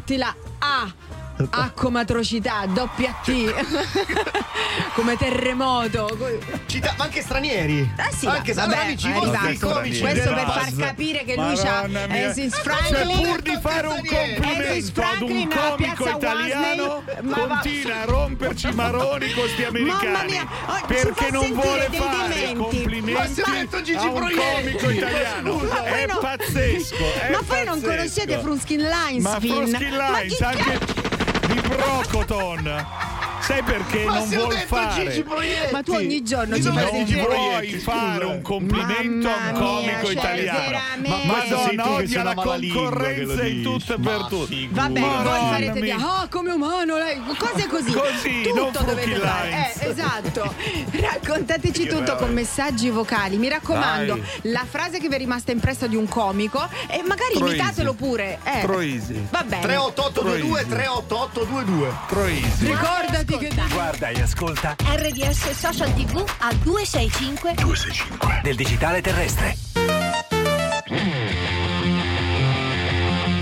[0.00, 0.92] Scusate, Attila ha
[1.50, 3.54] A come atrocità, doppia T.
[4.94, 6.08] come terremoto.
[6.66, 7.80] Cita- ma anche stranieri.
[7.96, 9.74] Eh sì, anche vabbè, amici vostri arrivato.
[9.74, 10.00] comici.
[10.00, 12.28] Questo per far capire che lui c'ha Madonna mia.
[12.28, 13.26] Asis Cioè, Franklin.
[13.26, 18.74] pur di fare un complimento ad un comico italiano, Wasney, ma continua a romperci i
[18.74, 20.04] maroni con sti americani.
[20.10, 24.10] Mamma mia, oh, perché fa non vuole fare complimenti Ma si è detto Gigi a
[24.10, 25.58] un comico italiano.
[25.58, 25.84] Scusa.
[25.84, 26.18] È Ma no.
[26.20, 26.96] pazzesco.
[27.20, 29.40] è Ma poi non conoscete Fruskin Lines, Ma?
[29.40, 30.99] Fruskin Ma Lines, chi anche
[31.70, 33.09] di Brocoton.
[33.50, 35.08] Sai perché Ma non detto fare?
[35.08, 35.72] Gigi Proietti.
[35.72, 39.58] Ma tu ogni giorno ci non fai sentire vuoi fare un complimento a un Mamma
[39.58, 40.78] comico cioè, italiano.
[41.04, 44.48] Ma Madonna, odia la concorrenza in tutto e per tutto.
[44.70, 47.92] Vabbè, voi Madonna farete dire, ah, come umano lei, cose così.
[47.92, 49.72] Così, tutto non dovete fare.
[49.80, 50.54] Eh, esatto.
[51.00, 52.16] Raccontateci tutto bello.
[52.18, 53.36] con messaggi vocali.
[53.36, 54.52] Mi raccomando, Dai.
[54.52, 57.54] la frase che vi è rimasta impressa di un comico e magari Troisi.
[57.56, 58.38] imitatelo pure.
[58.44, 58.60] Eh.
[58.60, 59.26] Troisi.
[59.28, 59.62] Va bene.
[59.62, 61.94] 38822 38822.
[62.06, 62.66] Troisi.
[62.66, 67.54] Ricordati che Guarda e ascolta RDS Social TV al 265
[68.42, 69.56] del digitale terrestre.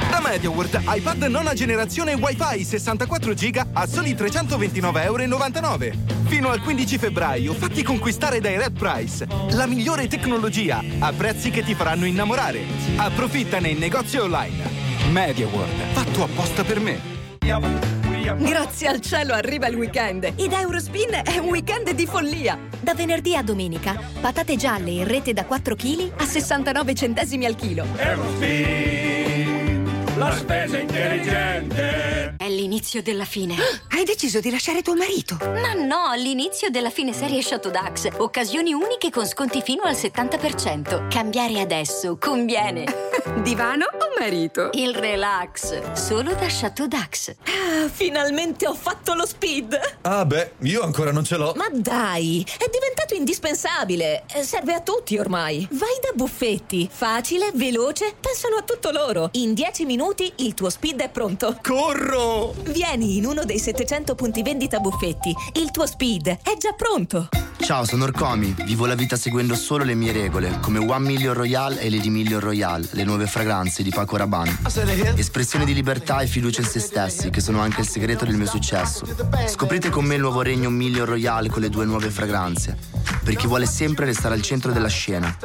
[0.08, 5.92] Da MediaWorld, iPad nona generazione Wi-Fi 64 GB a soli 329,99 euro.
[6.26, 11.64] Fino al 15 febbraio fatti conquistare dai Red Price, la migliore tecnologia a prezzi che
[11.64, 12.62] ti faranno innamorare.
[12.96, 14.62] Approfittane in negozi online.
[15.10, 17.87] MediaWorld, fatto apposta per me.
[18.36, 22.58] Grazie al cielo arriva il weekend e da Eurospin è un weekend di follia.
[22.80, 27.54] Da venerdì a domenica, patate gialle in rete da 4 kg A 69 centesimi al
[27.56, 29.27] chilo.
[30.18, 32.34] La spesa intelligente.
[32.36, 33.54] È l'inizio della fine.
[33.88, 35.36] Hai deciso di lasciare tuo marito?
[35.40, 38.08] Ma no, l'inizio della fine serie Chateau Dax.
[38.16, 41.06] Occasioni uniche con sconti fino al 70%.
[41.08, 42.84] Cambiare adesso conviene.
[43.42, 44.70] Divano o marito?
[44.72, 45.92] Il relax.
[45.92, 47.36] Solo da Chateau Dax.
[47.44, 49.78] Ah, finalmente ho fatto lo speed!
[50.02, 51.52] Ah beh, io ancora non ce l'ho.
[51.54, 54.24] Ma dai, è diventato indispensabile.
[54.32, 55.66] Eh, Serve a tutti ormai.
[55.70, 56.88] Vai da Buffetti.
[56.90, 59.28] Facile, veloce, pensano a tutto loro.
[59.32, 60.06] In 10 minuti
[60.36, 61.58] il tuo speed è pronto.
[61.62, 62.54] Corro!
[62.68, 65.34] Vieni in uno dei 700 punti vendita Buffetti.
[65.54, 67.28] Il tuo speed è già pronto.
[67.58, 68.54] Ciao, sono Orcomi.
[68.64, 72.40] Vivo la vita seguendo solo le mie regole, come One Million Royale e Lady Million
[72.40, 74.58] Royale, le nuove fragranze di Paco Rabanne.
[75.14, 78.46] Espressione di libertà e fiducia in se stessi, che sono anche il segreto del mio
[78.46, 79.06] successo.
[79.46, 82.76] Scoprite con me il nuovo regno Million Royale con le due nuove fragranze,
[83.22, 85.36] per chi vuole sempre restare al centro della scena.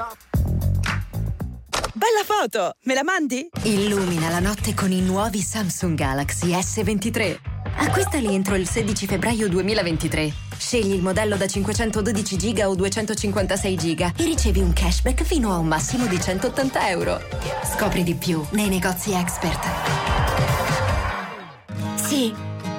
[2.14, 2.76] Bella foto!
[2.84, 3.49] Me la mandi?
[3.64, 7.39] Illumina la notte con i nuovi Samsung Galaxy S23.
[7.78, 10.32] Acquistali entro il 16 febbraio 2023.
[10.55, 15.57] Scegli il modello da 512 giga o 256 giga e ricevi un cashback fino a
[15.57, 17.20] un massimo di 180 euro.
[17.64, 19.66] Scopri di più nei negozi expert.
[21.95, 22.32] Sì,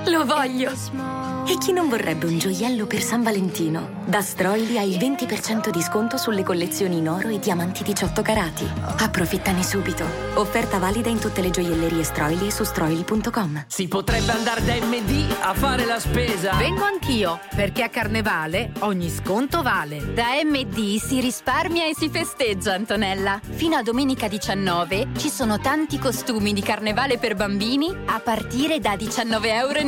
[0.04, 1.33] lo voglio.
[1.46, 4.02] E chi non vorrebbe un gioiello per San Valentino?
[4.06, 8.66] Da Strolli hai il 20% di sconto sulle collezioni in oro e diamanti 18 carati.
[8.98, 10.06] Approfittane subito.
[10.34, 13.66] Offerta valida in tutte le gioiellerie Stroili e su stroili.com.
[13.68, 16.54] Si potrebbe andare da MD a fare la spesa.
[16.54, 20.14] Vengo anch'io, perché a Carnevale ogni sconto vale.
[20.14, 23.38] Da MD si risparmia e si festeggia, Antonella.
[23.42, 28.94] Fino a domenica 19 ci sono tanti costumi di Carnevale per bambini a partire da
[28.94, 29.82] 19,90 euro.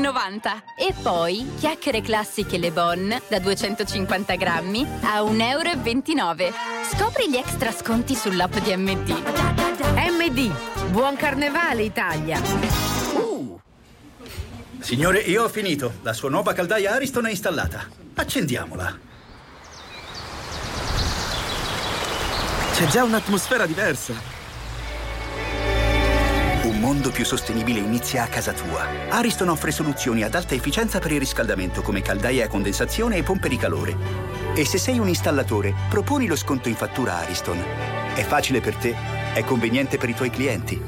[0.77, 6.55] E poi chiacchiere classiche Le Bon da 250 grammi a 1,29 euro.
[6.91, 9.09] Scopri gli extra sconti sull'app di MD.
[9.95, 10.51] MD,
[10.91, 12.41] buon carnevale Italia!
[14.81, 15.95] Signore, io ho finito.
[16.03, 17.89] La sua nuova caldaia Ariston è installata.
[18.15, 18.99] Accendiamola.
[22.73, 24.36] C'è già un'atmosfera diversa.
[27.07, 28.85] Mondo più sostenibile inizia a casa tua.
[29.11, 33.49] Ariston offre soluzioni ad alta efficienza per il riscaldamento come caldaie a condensazione e pompe
[33.49, 33.97] di calore.
[34.57, 37.63] E se sei un installatore, proponi lo sconto in fattura Ariston.
[38.13, 38.97] È facile per te,
[39.35, 40.83] è conveniente per i tuoi clienti.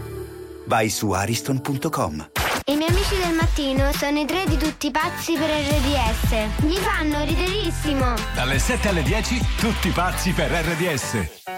[0.65, 2.31] Vai su ariston.com.
[2.65, 6.65] I miei amici del mattino sono i tre di tutti pazzi per RDS.
[6.65, 8.15] Mi fanno riderissimo.
[8.35, 11.58] Dalle 7 alle 10, tutti pazzi per RDS.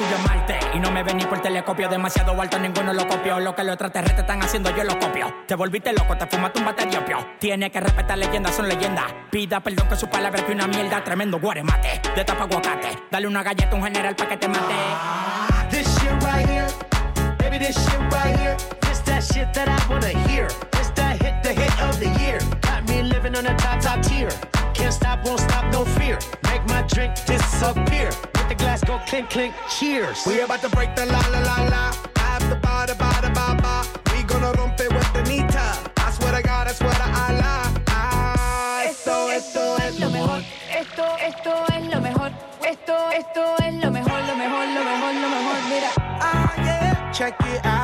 [0.00, 3.38] El Y no me ven ni por telescopio Demasiado alto, ninguno lo copió.
[3.38, 5.32] Lo que los extraterrestres están haciendo, yo lo copio.
[5.46, 7.18] Te volviste loco, te fumaste un bate de opio.
[7.38, 9.04] Tiene que respetar leyendas, son leyendas.
[9.30, 11.04] Pida perdón que su palabra que una mierda.
[11.04, 13.04] Tremendo guaremate, de tapa aguacate.
[13.08, 14.74] Dale una galleta a un general pa' que te mate.
[15.70, 16.66] This shit right here,
[17.38, 18.56] baby, this shit right here.
[18.80, 20.48] This that shit that I wanna hear.
[20.72, 22.40] This that hit, the hit of the year.
[22.94, 24.30] Got me living on a top, top tier.
[24.72, 26.16] Can't stop, won't stop, no fear.
[26.44, 28.10] Make my drink disappear.
[28.36, 30.22] Let the glass go clink, clink, cheers.
[30.26, 31.92] We about to break the la la la la.
[32.16, 33.84] After ba da ba da ba ba.
[34.12, 35.66] We gonna rompe with the nita.
[35.96, 37.74] I swear to God, I swear to Allah.
[37.88, 40.40] Ah, esto, esto es lo mejor.
[40.70, 42.30] Esto, esto es lo mejor.
[42.62, 45.58] Esto, esto es lo mejor, lo mejor, lo mejor, lo mejor.
[45.68, 45.90] Mira.
[45.98, 47.10] Ah, yeah.
[47.12, 47.83] Check it out,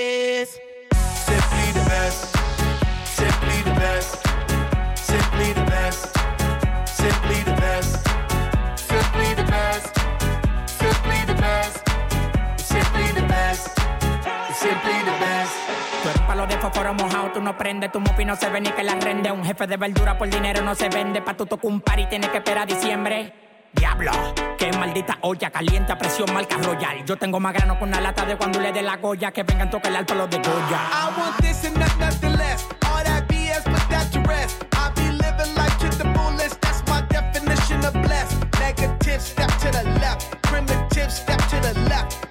[16.41, 18.95] Palo de fósforo mojado, tú no prendes, tu mopi no se ve ni que la
[18.95, 19.31] rende.
[19.31, 22.07] Un jefe de verdura por dinero no se vende, pa' tu tocar un par y
[22.07, 23.33] tienes que esperar diciembre.
[23.73, 24.11] Diablo,
[24.57, 27.05] qué maldita olla caliente a presión marca royal.
[27.05, 29.69] Yo tengo más grano con una lata de cuando le dé la goya que vengan
[29.69, 30.79] tocar el palo de Goya.
[30.91, 32.67] I want this and not nothing less.
[32.85, 34.65] All that BS, put that to rest.
[34.73, 36.59] I be living life to the fullest.
[36.61, 38.37] That's my definition of blessed.
[38.59, 40.41] Negative, step to the left.
[40.41, 42.30] Primitive, step to the left.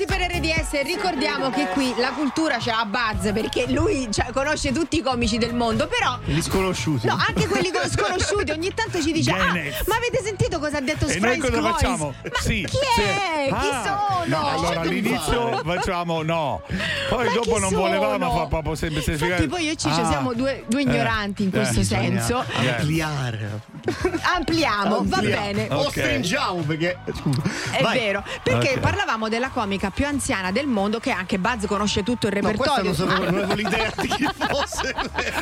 [0.00, 4.72] pazzi per RDS, ricordiamo che qui la cultura c'ha a Buzz perché lui cioè, conosce
[4.72, 7.06] tutti i comici del mondo, però Gli sconosciuti.
[7.06, 9.52] No, anche quelli con- sconosciuti ogni tanto ci dice Ah,
[9.86, 11.72] ma avete sentito cosa ha detto E noi cosa Boys?
[11.74, 12.14] facciamo?
[12.22, 13.00] Ma sì, chi sì.
[13.02, 13.46] è?
[13.48, 14.24] Chi Ah, sono?
[14.26, 16.62] No, allora all'inizio facciamo no.
[17.08, 17.80] Poi Ma dopo chi non sono?
[17.80, 20.06] volevamo fa proprio sempre Infatti poi io e Ciccio Ah.
[20.06, 20.84] siamo due, due Eh.
[20.84, 22.44] ignoranti in Eh, questo bisogna senso.
[22.56, 23.60] Ampliare.
[24.34, 25.66] Ampliamo, va bene.
[25.70, 25.90] O Ok.
[25.90, 26.98] stringiamo perché.
[27.70, 27.98] È Vai.
[27.98, 28.78] vero, perché Ok.
[28.80, 32.80] parlavamo della comica più anziana del mondo che anche Buzz conosce tutto il No, questa
[32.80, 33.06] repertorio.
[33.06, 34.94] non sapevo, non avevo l'idea di chi fosse.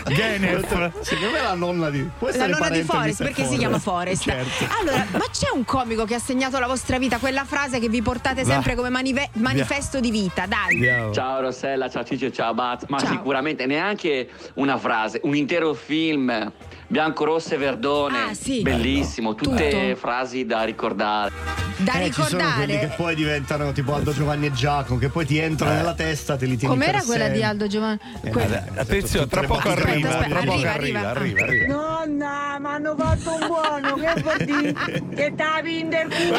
[0.09, 0.91] Genef.
[1.03, 2.09] Secondo me è la nonna di.
[2.35, 4.23] La nonna di Forrest, perché si chiama Forrest.
[4.25, 4.67] Certo.
[4.81, 8.03] Allora, ma c'è un comico che ha segnato la vostra vita, quella frase che vi
[8.03, 11.13] portate sempre come manive- manifesto di vita, dai.
[11.13, 12.85] Ciao Rossella, ciao Ciccio, ciao Baz.
[12.89, 13.11] Ma Ciao.
[13.11, 16.53] sicuramente neanche una frase, un intero film.
[16.91, 18.19] Bianco, rosso e verdone.
[18.31, 18.63] Ah, sì.
[18.63, 19.97] Bellissimo, tutte Tutto.
[19.97, 21.31] frasi da ricordare.
[21.77, 22.95] Da Eh, ci sono quelli che ricordare.
[22.97, 26.57] poi diventano tipo Aldo Giovanni e Giacomo, che poi ti entrano nella testa, te li
[26.57, 27.47] tieni Com'era per quella di sempre.
[27.49, 27.99] Aldo Giovanni?
[28.23, 31.11] Eh, Que- vabbè, Attenzione, tra poco Aspetta, arriva, aspetta, tra poco arriva, arriva, arriva.
[31.11, 31.75] arriva, arriva.
[31.75, 34.73] Nonna, mi hanno fatto un buono, che vuol dire?
[35.15, 36.37] Che t'ha vinto il culo?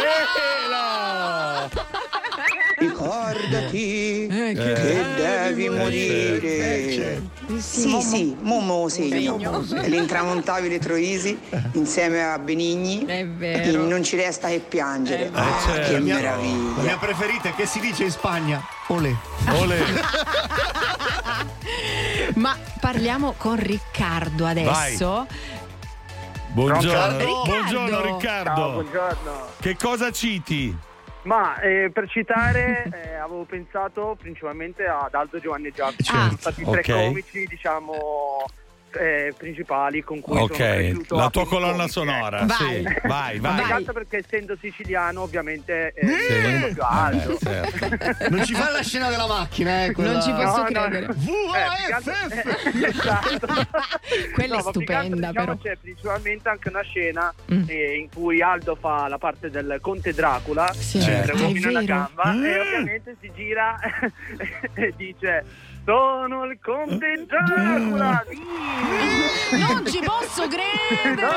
[2.80, 6.91] Ricordati Eh, che, che- devi Eh, morire.
[6.93, 7.57] certo.
[7.59, 9.38] Sì, sì, mo me lo segno.
[9.86, 11.38] L'intramontabile Troisi
[11.73, 13.05] insieme a Benigni.
[13.05, 13.84] È vero.
[13.86, 15.30] Non ci resta che piangere.
[15.34, 15.88] Ah, certo.
[15.88, 16.75] che La mia- meraviglia.
[16.77, 18.63] La mia preferita che si dice in Spagna.
[18.88, 19.13] Olè.
[19.49, 19.80] Olè.
[22.36, 25.25] Ma parliamo con Riccardo adesso.
[26.51, 27.41] Buongiorno, Riccardo.
[27.45, 28.55] buongiorno Riccardo.
[28.55, 29.47] Ciao, buongiorno.
[29.59, 30.75] Che cosa citi?
[31.30, 36.65] Ma eh, per citare eh, avevo pensato principalmente ad Aldo Giovanni Giacomo, sono stati i
[36.65, 37.93] tre comici diciamo
[38.97, 42.53] eh, principali con cui sono Ok, cresciuto la tua colonna sonora, ecco.
[42.53, 42.83] sì.
[43.07, 43.71] Vai, vai.
[43.71, 46.33] Altro perché essendo siciliano ovviamente eh, Sì.
[46.33, 47.31] è molto più alto.
[47.33, 48.27] Eh, certo.
[48.29, 49.91] Non ci fai la scena della macchina, eh?
[49.91, 50.69] quella- Non ci posso No, no.
[50.69, 51.05] credere.
[51.05, 51.33] Eh, più
[51.85, 53.47] che altro- eh, esatto.
[54.33, 55.57] Quella No, è che altro, stupenda, diciamo, però.
[55.57, 57.63] C'è principalmente anche una scena Mm.
[57.67, 61.01] eh, in cui Aldo fa la parte del conte Dracula, Sì.
[61.01, 61.37] Certo.
[61.83, 62.43] gamba, Mm.
[62.45, 63.77] e ovviamente si gira
[64.73, 65.43] e dice
[65.86, 68.23] sono il conte Dracula,
[69.51, 71.27] Non ci posso credere!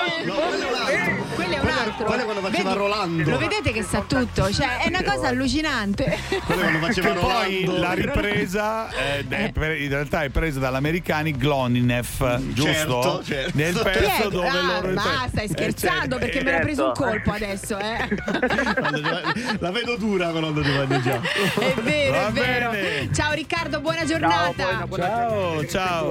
[1.34, 2.05] Quello è un altro.
[2.05, 2.76] quello è quando faceva Vedi?
[2.78, 3.30] Rolando.
[3.30, 4.53] Lo vedete che sa tutto?
[4.53, 6.18] Cioè, è una cosa allucinante.
[6.45, 12.38] Quello quando faceva Che poi la ripresa eh, pre- in realtà è presa dall'americani Gloninef,
[12.53, 12.72] giusto?
[12.72, 13.51] Certo, certo.
[13.55, 14.30] Nel pezzo è?
[14.30, 16.18] dove Ah, loro basta, stai Eh, scherzando certo.
[16.18, 17.11] perché me l'ha preso un Certo.
[17.11, 19.57] colpo adesso, eh.
[19.61, 21.20] La vedo dura con Giovanni già.
[21.59, 22.70] È vero, Va è vero.
[22.70, 23.12] bene.
[23.12, 24.32] Ciao Riccardo, buona giornata.
[24.33, 26.11] Ciao, ciao.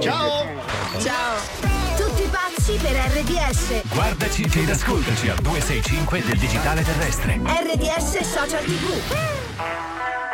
[1.00, 1.36] Ciao.
[1.96, 3.82] Tutti pazzi per RDS.
[3.92, 7.40] Guardaci ed ascoltaci al 265 del digitale terrestre.
[7.44, 10.31] RDS Social TV.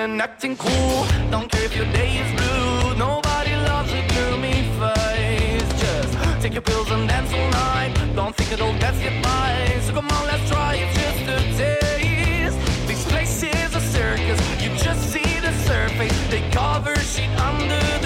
[0.00, 1.06] And acting cool.
[1.30, 2.94] Don't care if your day is blue.
[2.96, 5.70] Nobody loves a gloomy face.
[5.80, 7.92] Just take your pills and dance all night.
[8.14, 9.78] Don't think it'll get you by.
[9.82, 12.58] So come on, let's try it just a taste.
[12.86, 14.40] This place is a circus.
[14.62, 16.18] You just see the surface.
[16.30, 18.05] They cover shit under the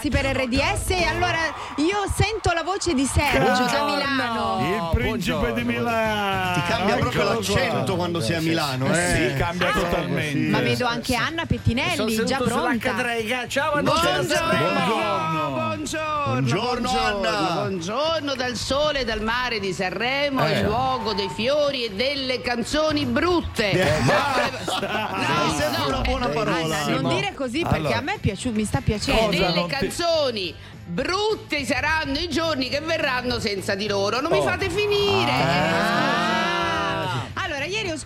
[0.00, 0.90] Pazzi per RDS.
[0.90, 1.36] E allora
[2.70, 4.58] voce di Sergio da Milano.
[4.62, 6.52] Il principe di Milano.
[6.54, 7.94] Ti cambia proprio l'accento qua.
[7.96, 9.30] quando sei a Milano, eh.
[9.32, 10.38] Sì, cambia totalmente.
[10.50, 12.94] Ma vedo anche Anna Pettinelli già pronta.
[12.94, 13.48] sull'H3.
[13.48, 14.34] Ciao a Buongiorno.
[15.50, 17.50] Buongiorno, Buongiorno, Anna.
[17.54, 20.58] buongiorno dal sole e dal mare di Sanremo, Eh.
[20.60, 23.70] il luogo dei fiori e delle canzoni brutte.
[23.70, 26.78] Eh, No, una buona parola.
[26.84, 27.96] Anna, non dire così perché Allora.
[27.98, 29.30] a me è piaciuto, mi sta piacendo.
[29.30, 30.54] delle canzoni
[30.90, 34.20] brutte saranno i giorni che verranno senza di loro.
[34.20, 34.42] Non mi Oh.
[34.42, 35.30] fate finire.
[35.30, 35.38] Ah.
[35.42, 36.29] Allora,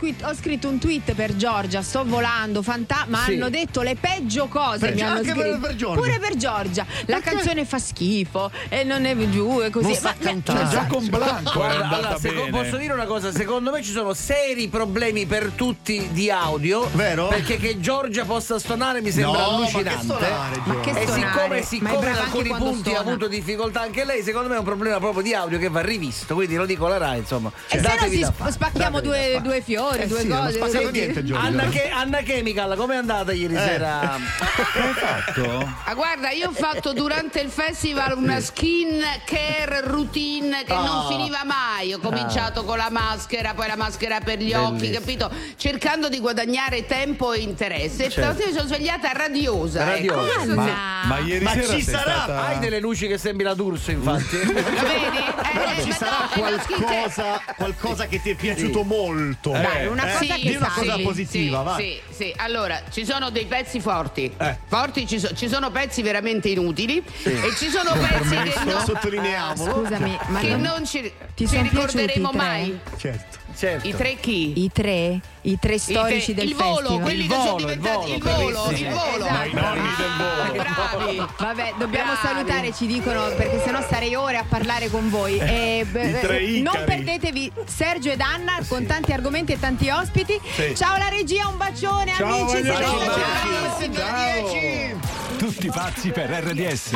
[0.00, 3.32] ieri ho, scritto un tweet per Giorgia, sto volando, fanta- ma Sì.
[3.34, 4.78] hanno detto le peggio cose.
[4.78, 5.58] Per mi hanno anche per- scritto.
[5.66, 6.00] per Giorgia?
[6.00, 6.86] Pure per Giorgia.
[7.06, 9.92] La canzone fa schifo e non è giù e così.
[9.92, 10.68] Non Ma- cantare.
[10.68, 13.32] Già con Blanco Guarda, allora, seco- posso dire una cosa?
[13.32, 16.88] Secondo me ci sono seri problemi per tutti di audio.
[16.94, 17.28] Vero?
[17.28, 20.04] Perché che Giorgia possa stonare mi sembra No, ma che allucinante.
[20.04, 21.20] stonare, Ma che e stonare?
[21.20, 23.10] siccome, è siccome brava in alcuni punti ha stona.
[23.10, 26.34] avuto difficoltà anche lei, secondo me è un problema proprio di audio che va rivisto.
[26.34, 27.50] Quindi lo dico alla Rai, insomma.
[27.68, 30.52] E se no si spacchiamo due, due fiori, Eh due sì, non cose.
[30.54, 30.98] spaccato Vedi?
[30.98, 31.44] niente, Giorgia.
[31.46, 33.58] Anna, che, Anna Chemical, com'è andata ieri Eh.
[33.58, 34.18] sera?
[34.74, 35.72] Che hai fatto?
[35.84, 41.06] Ah, guarda, io ho fatto durante il festival una skin care routine che non Ah.
[41.08, 41.92] finiva mai.
[41.92, 44.98] Ho cominciato con la maschera, poi la maschera per gli occhi, Bellissimo.
[45.28, 45.30] capito?
[45.56, 48.06] Cercando di guadagnare tempo e interesse.
[48.06, 48.20] E Certo.
[48.20, 49.84] stamattina mi sono svegliata radiosa.
[49.84, 50.42] Radiosa.
[50.42, 50.64] Ecco, Ma,
[51.02, 51.08] sì.
[51.08, 52.00] ma ieri Ma sera ci sarà?
[52.00, 52.46] stata...
[52.46, 54.36] Hai delle luci che sembri la D'Urso, infatti.
[54.38, 54.52] Vedi?
[54.54, 59.52] Eh, Però eh, ci sarà no, è qualcosa, qualcosa che ti è piaciuto molto.
[59.74, 60.86] Dai, una cosa Sì, che di una sai.
[60.86, 61.82] cosa positiva, sì.
[62.08, 64.32] Sì, sì, allora ci sono dei pezzi forti.
[64.36, 64.56] Eh.
[64.66, 68.80] Forti ci, so- ci sono pezzi veramente inutili e ci sono pezzi che, Lo no-
[68.84, 69.72] sottolineiamolo.
[69.84, 72.78] Scusami, ma che non- non ci, Ti ci ricorderemo mai.
[72.98, 73.38] Certo.
[73.56, 73.86] Certo.
[73.88, 74.62] I tre chi?
[74.64, 77.00] I tre, i tre storici I tre- del il volo, festival.
[77.02, 79.16] quelli Il che sono volo, il diventati il volo, volo, il volo.
[79.16, 79.32] Esatto.
[79.32, 80.52] Ma i nonni del volo.
[80.52, 81.16] Bravi.
[81.38, 82.26] Vabbè, dobbiamo Bravi.
[82.26, 85.38] salutare, ci dicono, perché sennò starei ore a parlare con voi.
[85.38, 89.88] E, beh, I tre eh, non perdetevi Sergio ed Anna con tanti argomenti e tanti
[89.90, 90.38] ospiti.
[90.54, 90.74] Sì.
[90.76, 92.50] Ciao la regia, un bacione, Ciao, amici.
[92.62, 93.96] siete ciao, bravissimi.
[93.96, 95.12] Ciao.
[95.36, 96.90] Tutti pazzi per RDS.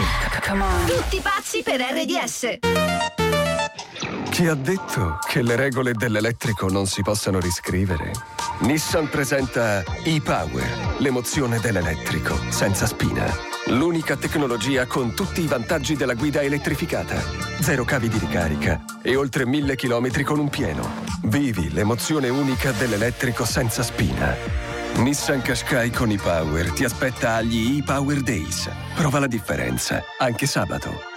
[0.86, 3.27] Tutti pazzi per RDS.
[4.38, 8.12] Chi ha detto che le regole dell'elettrico non si possano riscrivere?
[8.60, 13.26] Nissan presenta e-Power, l'emozione dell'elettrico, senza spina.
[13.66, 17.20] L'unica tecnologia con tutti i vantaggi della guida elettrificata.
[17.60, 20.88] Zero cavi di ricarica e oltre mille chilometri con un pieno.
[21.24, 24.36] Vivi l'emozione unica dell'elettrico senza spina.
[24.98, 28.70] Nissan Qashqai con e-Power ti aspetta agli e-Power Days.
[28.94, 31.07] Prova la differenza, anche sabato.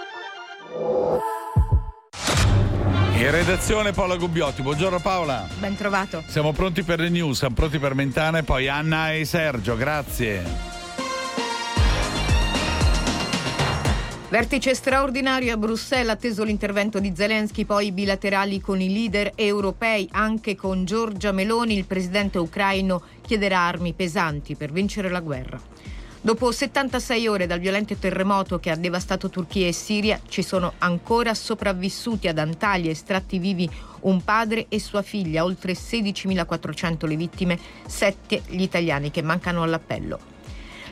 [3.22, 4.62] In redazione Paola Gubbiotti.
[4.62, 5.46] Buongiorno Paola.
[5.60, 6.24] Ben trovato.
[6.26, 9.76] Siamo pronti per le news, siamo pronti per Mentana e poi Anna e Sergio.
[9.76, 10.42] Grazie.
[14.28, 20.56] Vertice straordinario a Bruxelles, atteso l'intervento di Zelensky, poi bilaterali con i leader europei, anche
[20.56, 25.60] con Giorgia Meloni, il presidente ucraino chiederà armi pesanti per vincere la guerra.
[26.24, 31.34] Dopo 76 ore dal violento terremoto che ha devastato Turchia e Siria, ci sono ancora
[31.34, 33.68] sopravvissuti ad Antalya, estratti vivi
[34.02, 37.58] un padre e sua figlia, oltre 16.400 le vittime,
[37.88, 40.31] 7 gli italiani che mancano all'appello.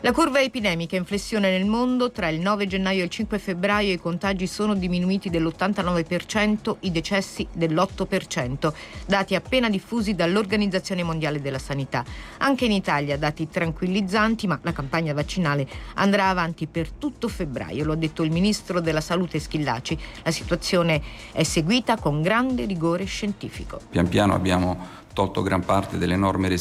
[0.02, 3.92] La curva epidemica in flessione nel mondo, tra il 9 gennaio e il 5 febbraio
[3.92, 8.72] i contagi sono diminuiti dell'89%, i decessi dell'8%,
[9.04, 12.02] dati appena diffusi dall'Organizzazione Mondiale della Sanità.
[12.38, 17.92] Anche in Italia dati tranquillizzanti, ma la campagna vaccinale andrà avanti per tutto febbraio, lo
[17.92, 19.98] ha detto il ministro della Salute Schillaci.
[20.22, 23.78] La situazione è seguita con grande rigore scientifico.
[23.90, 26.58] Pian piano abbiamo tolto gran parte delle norme restrittive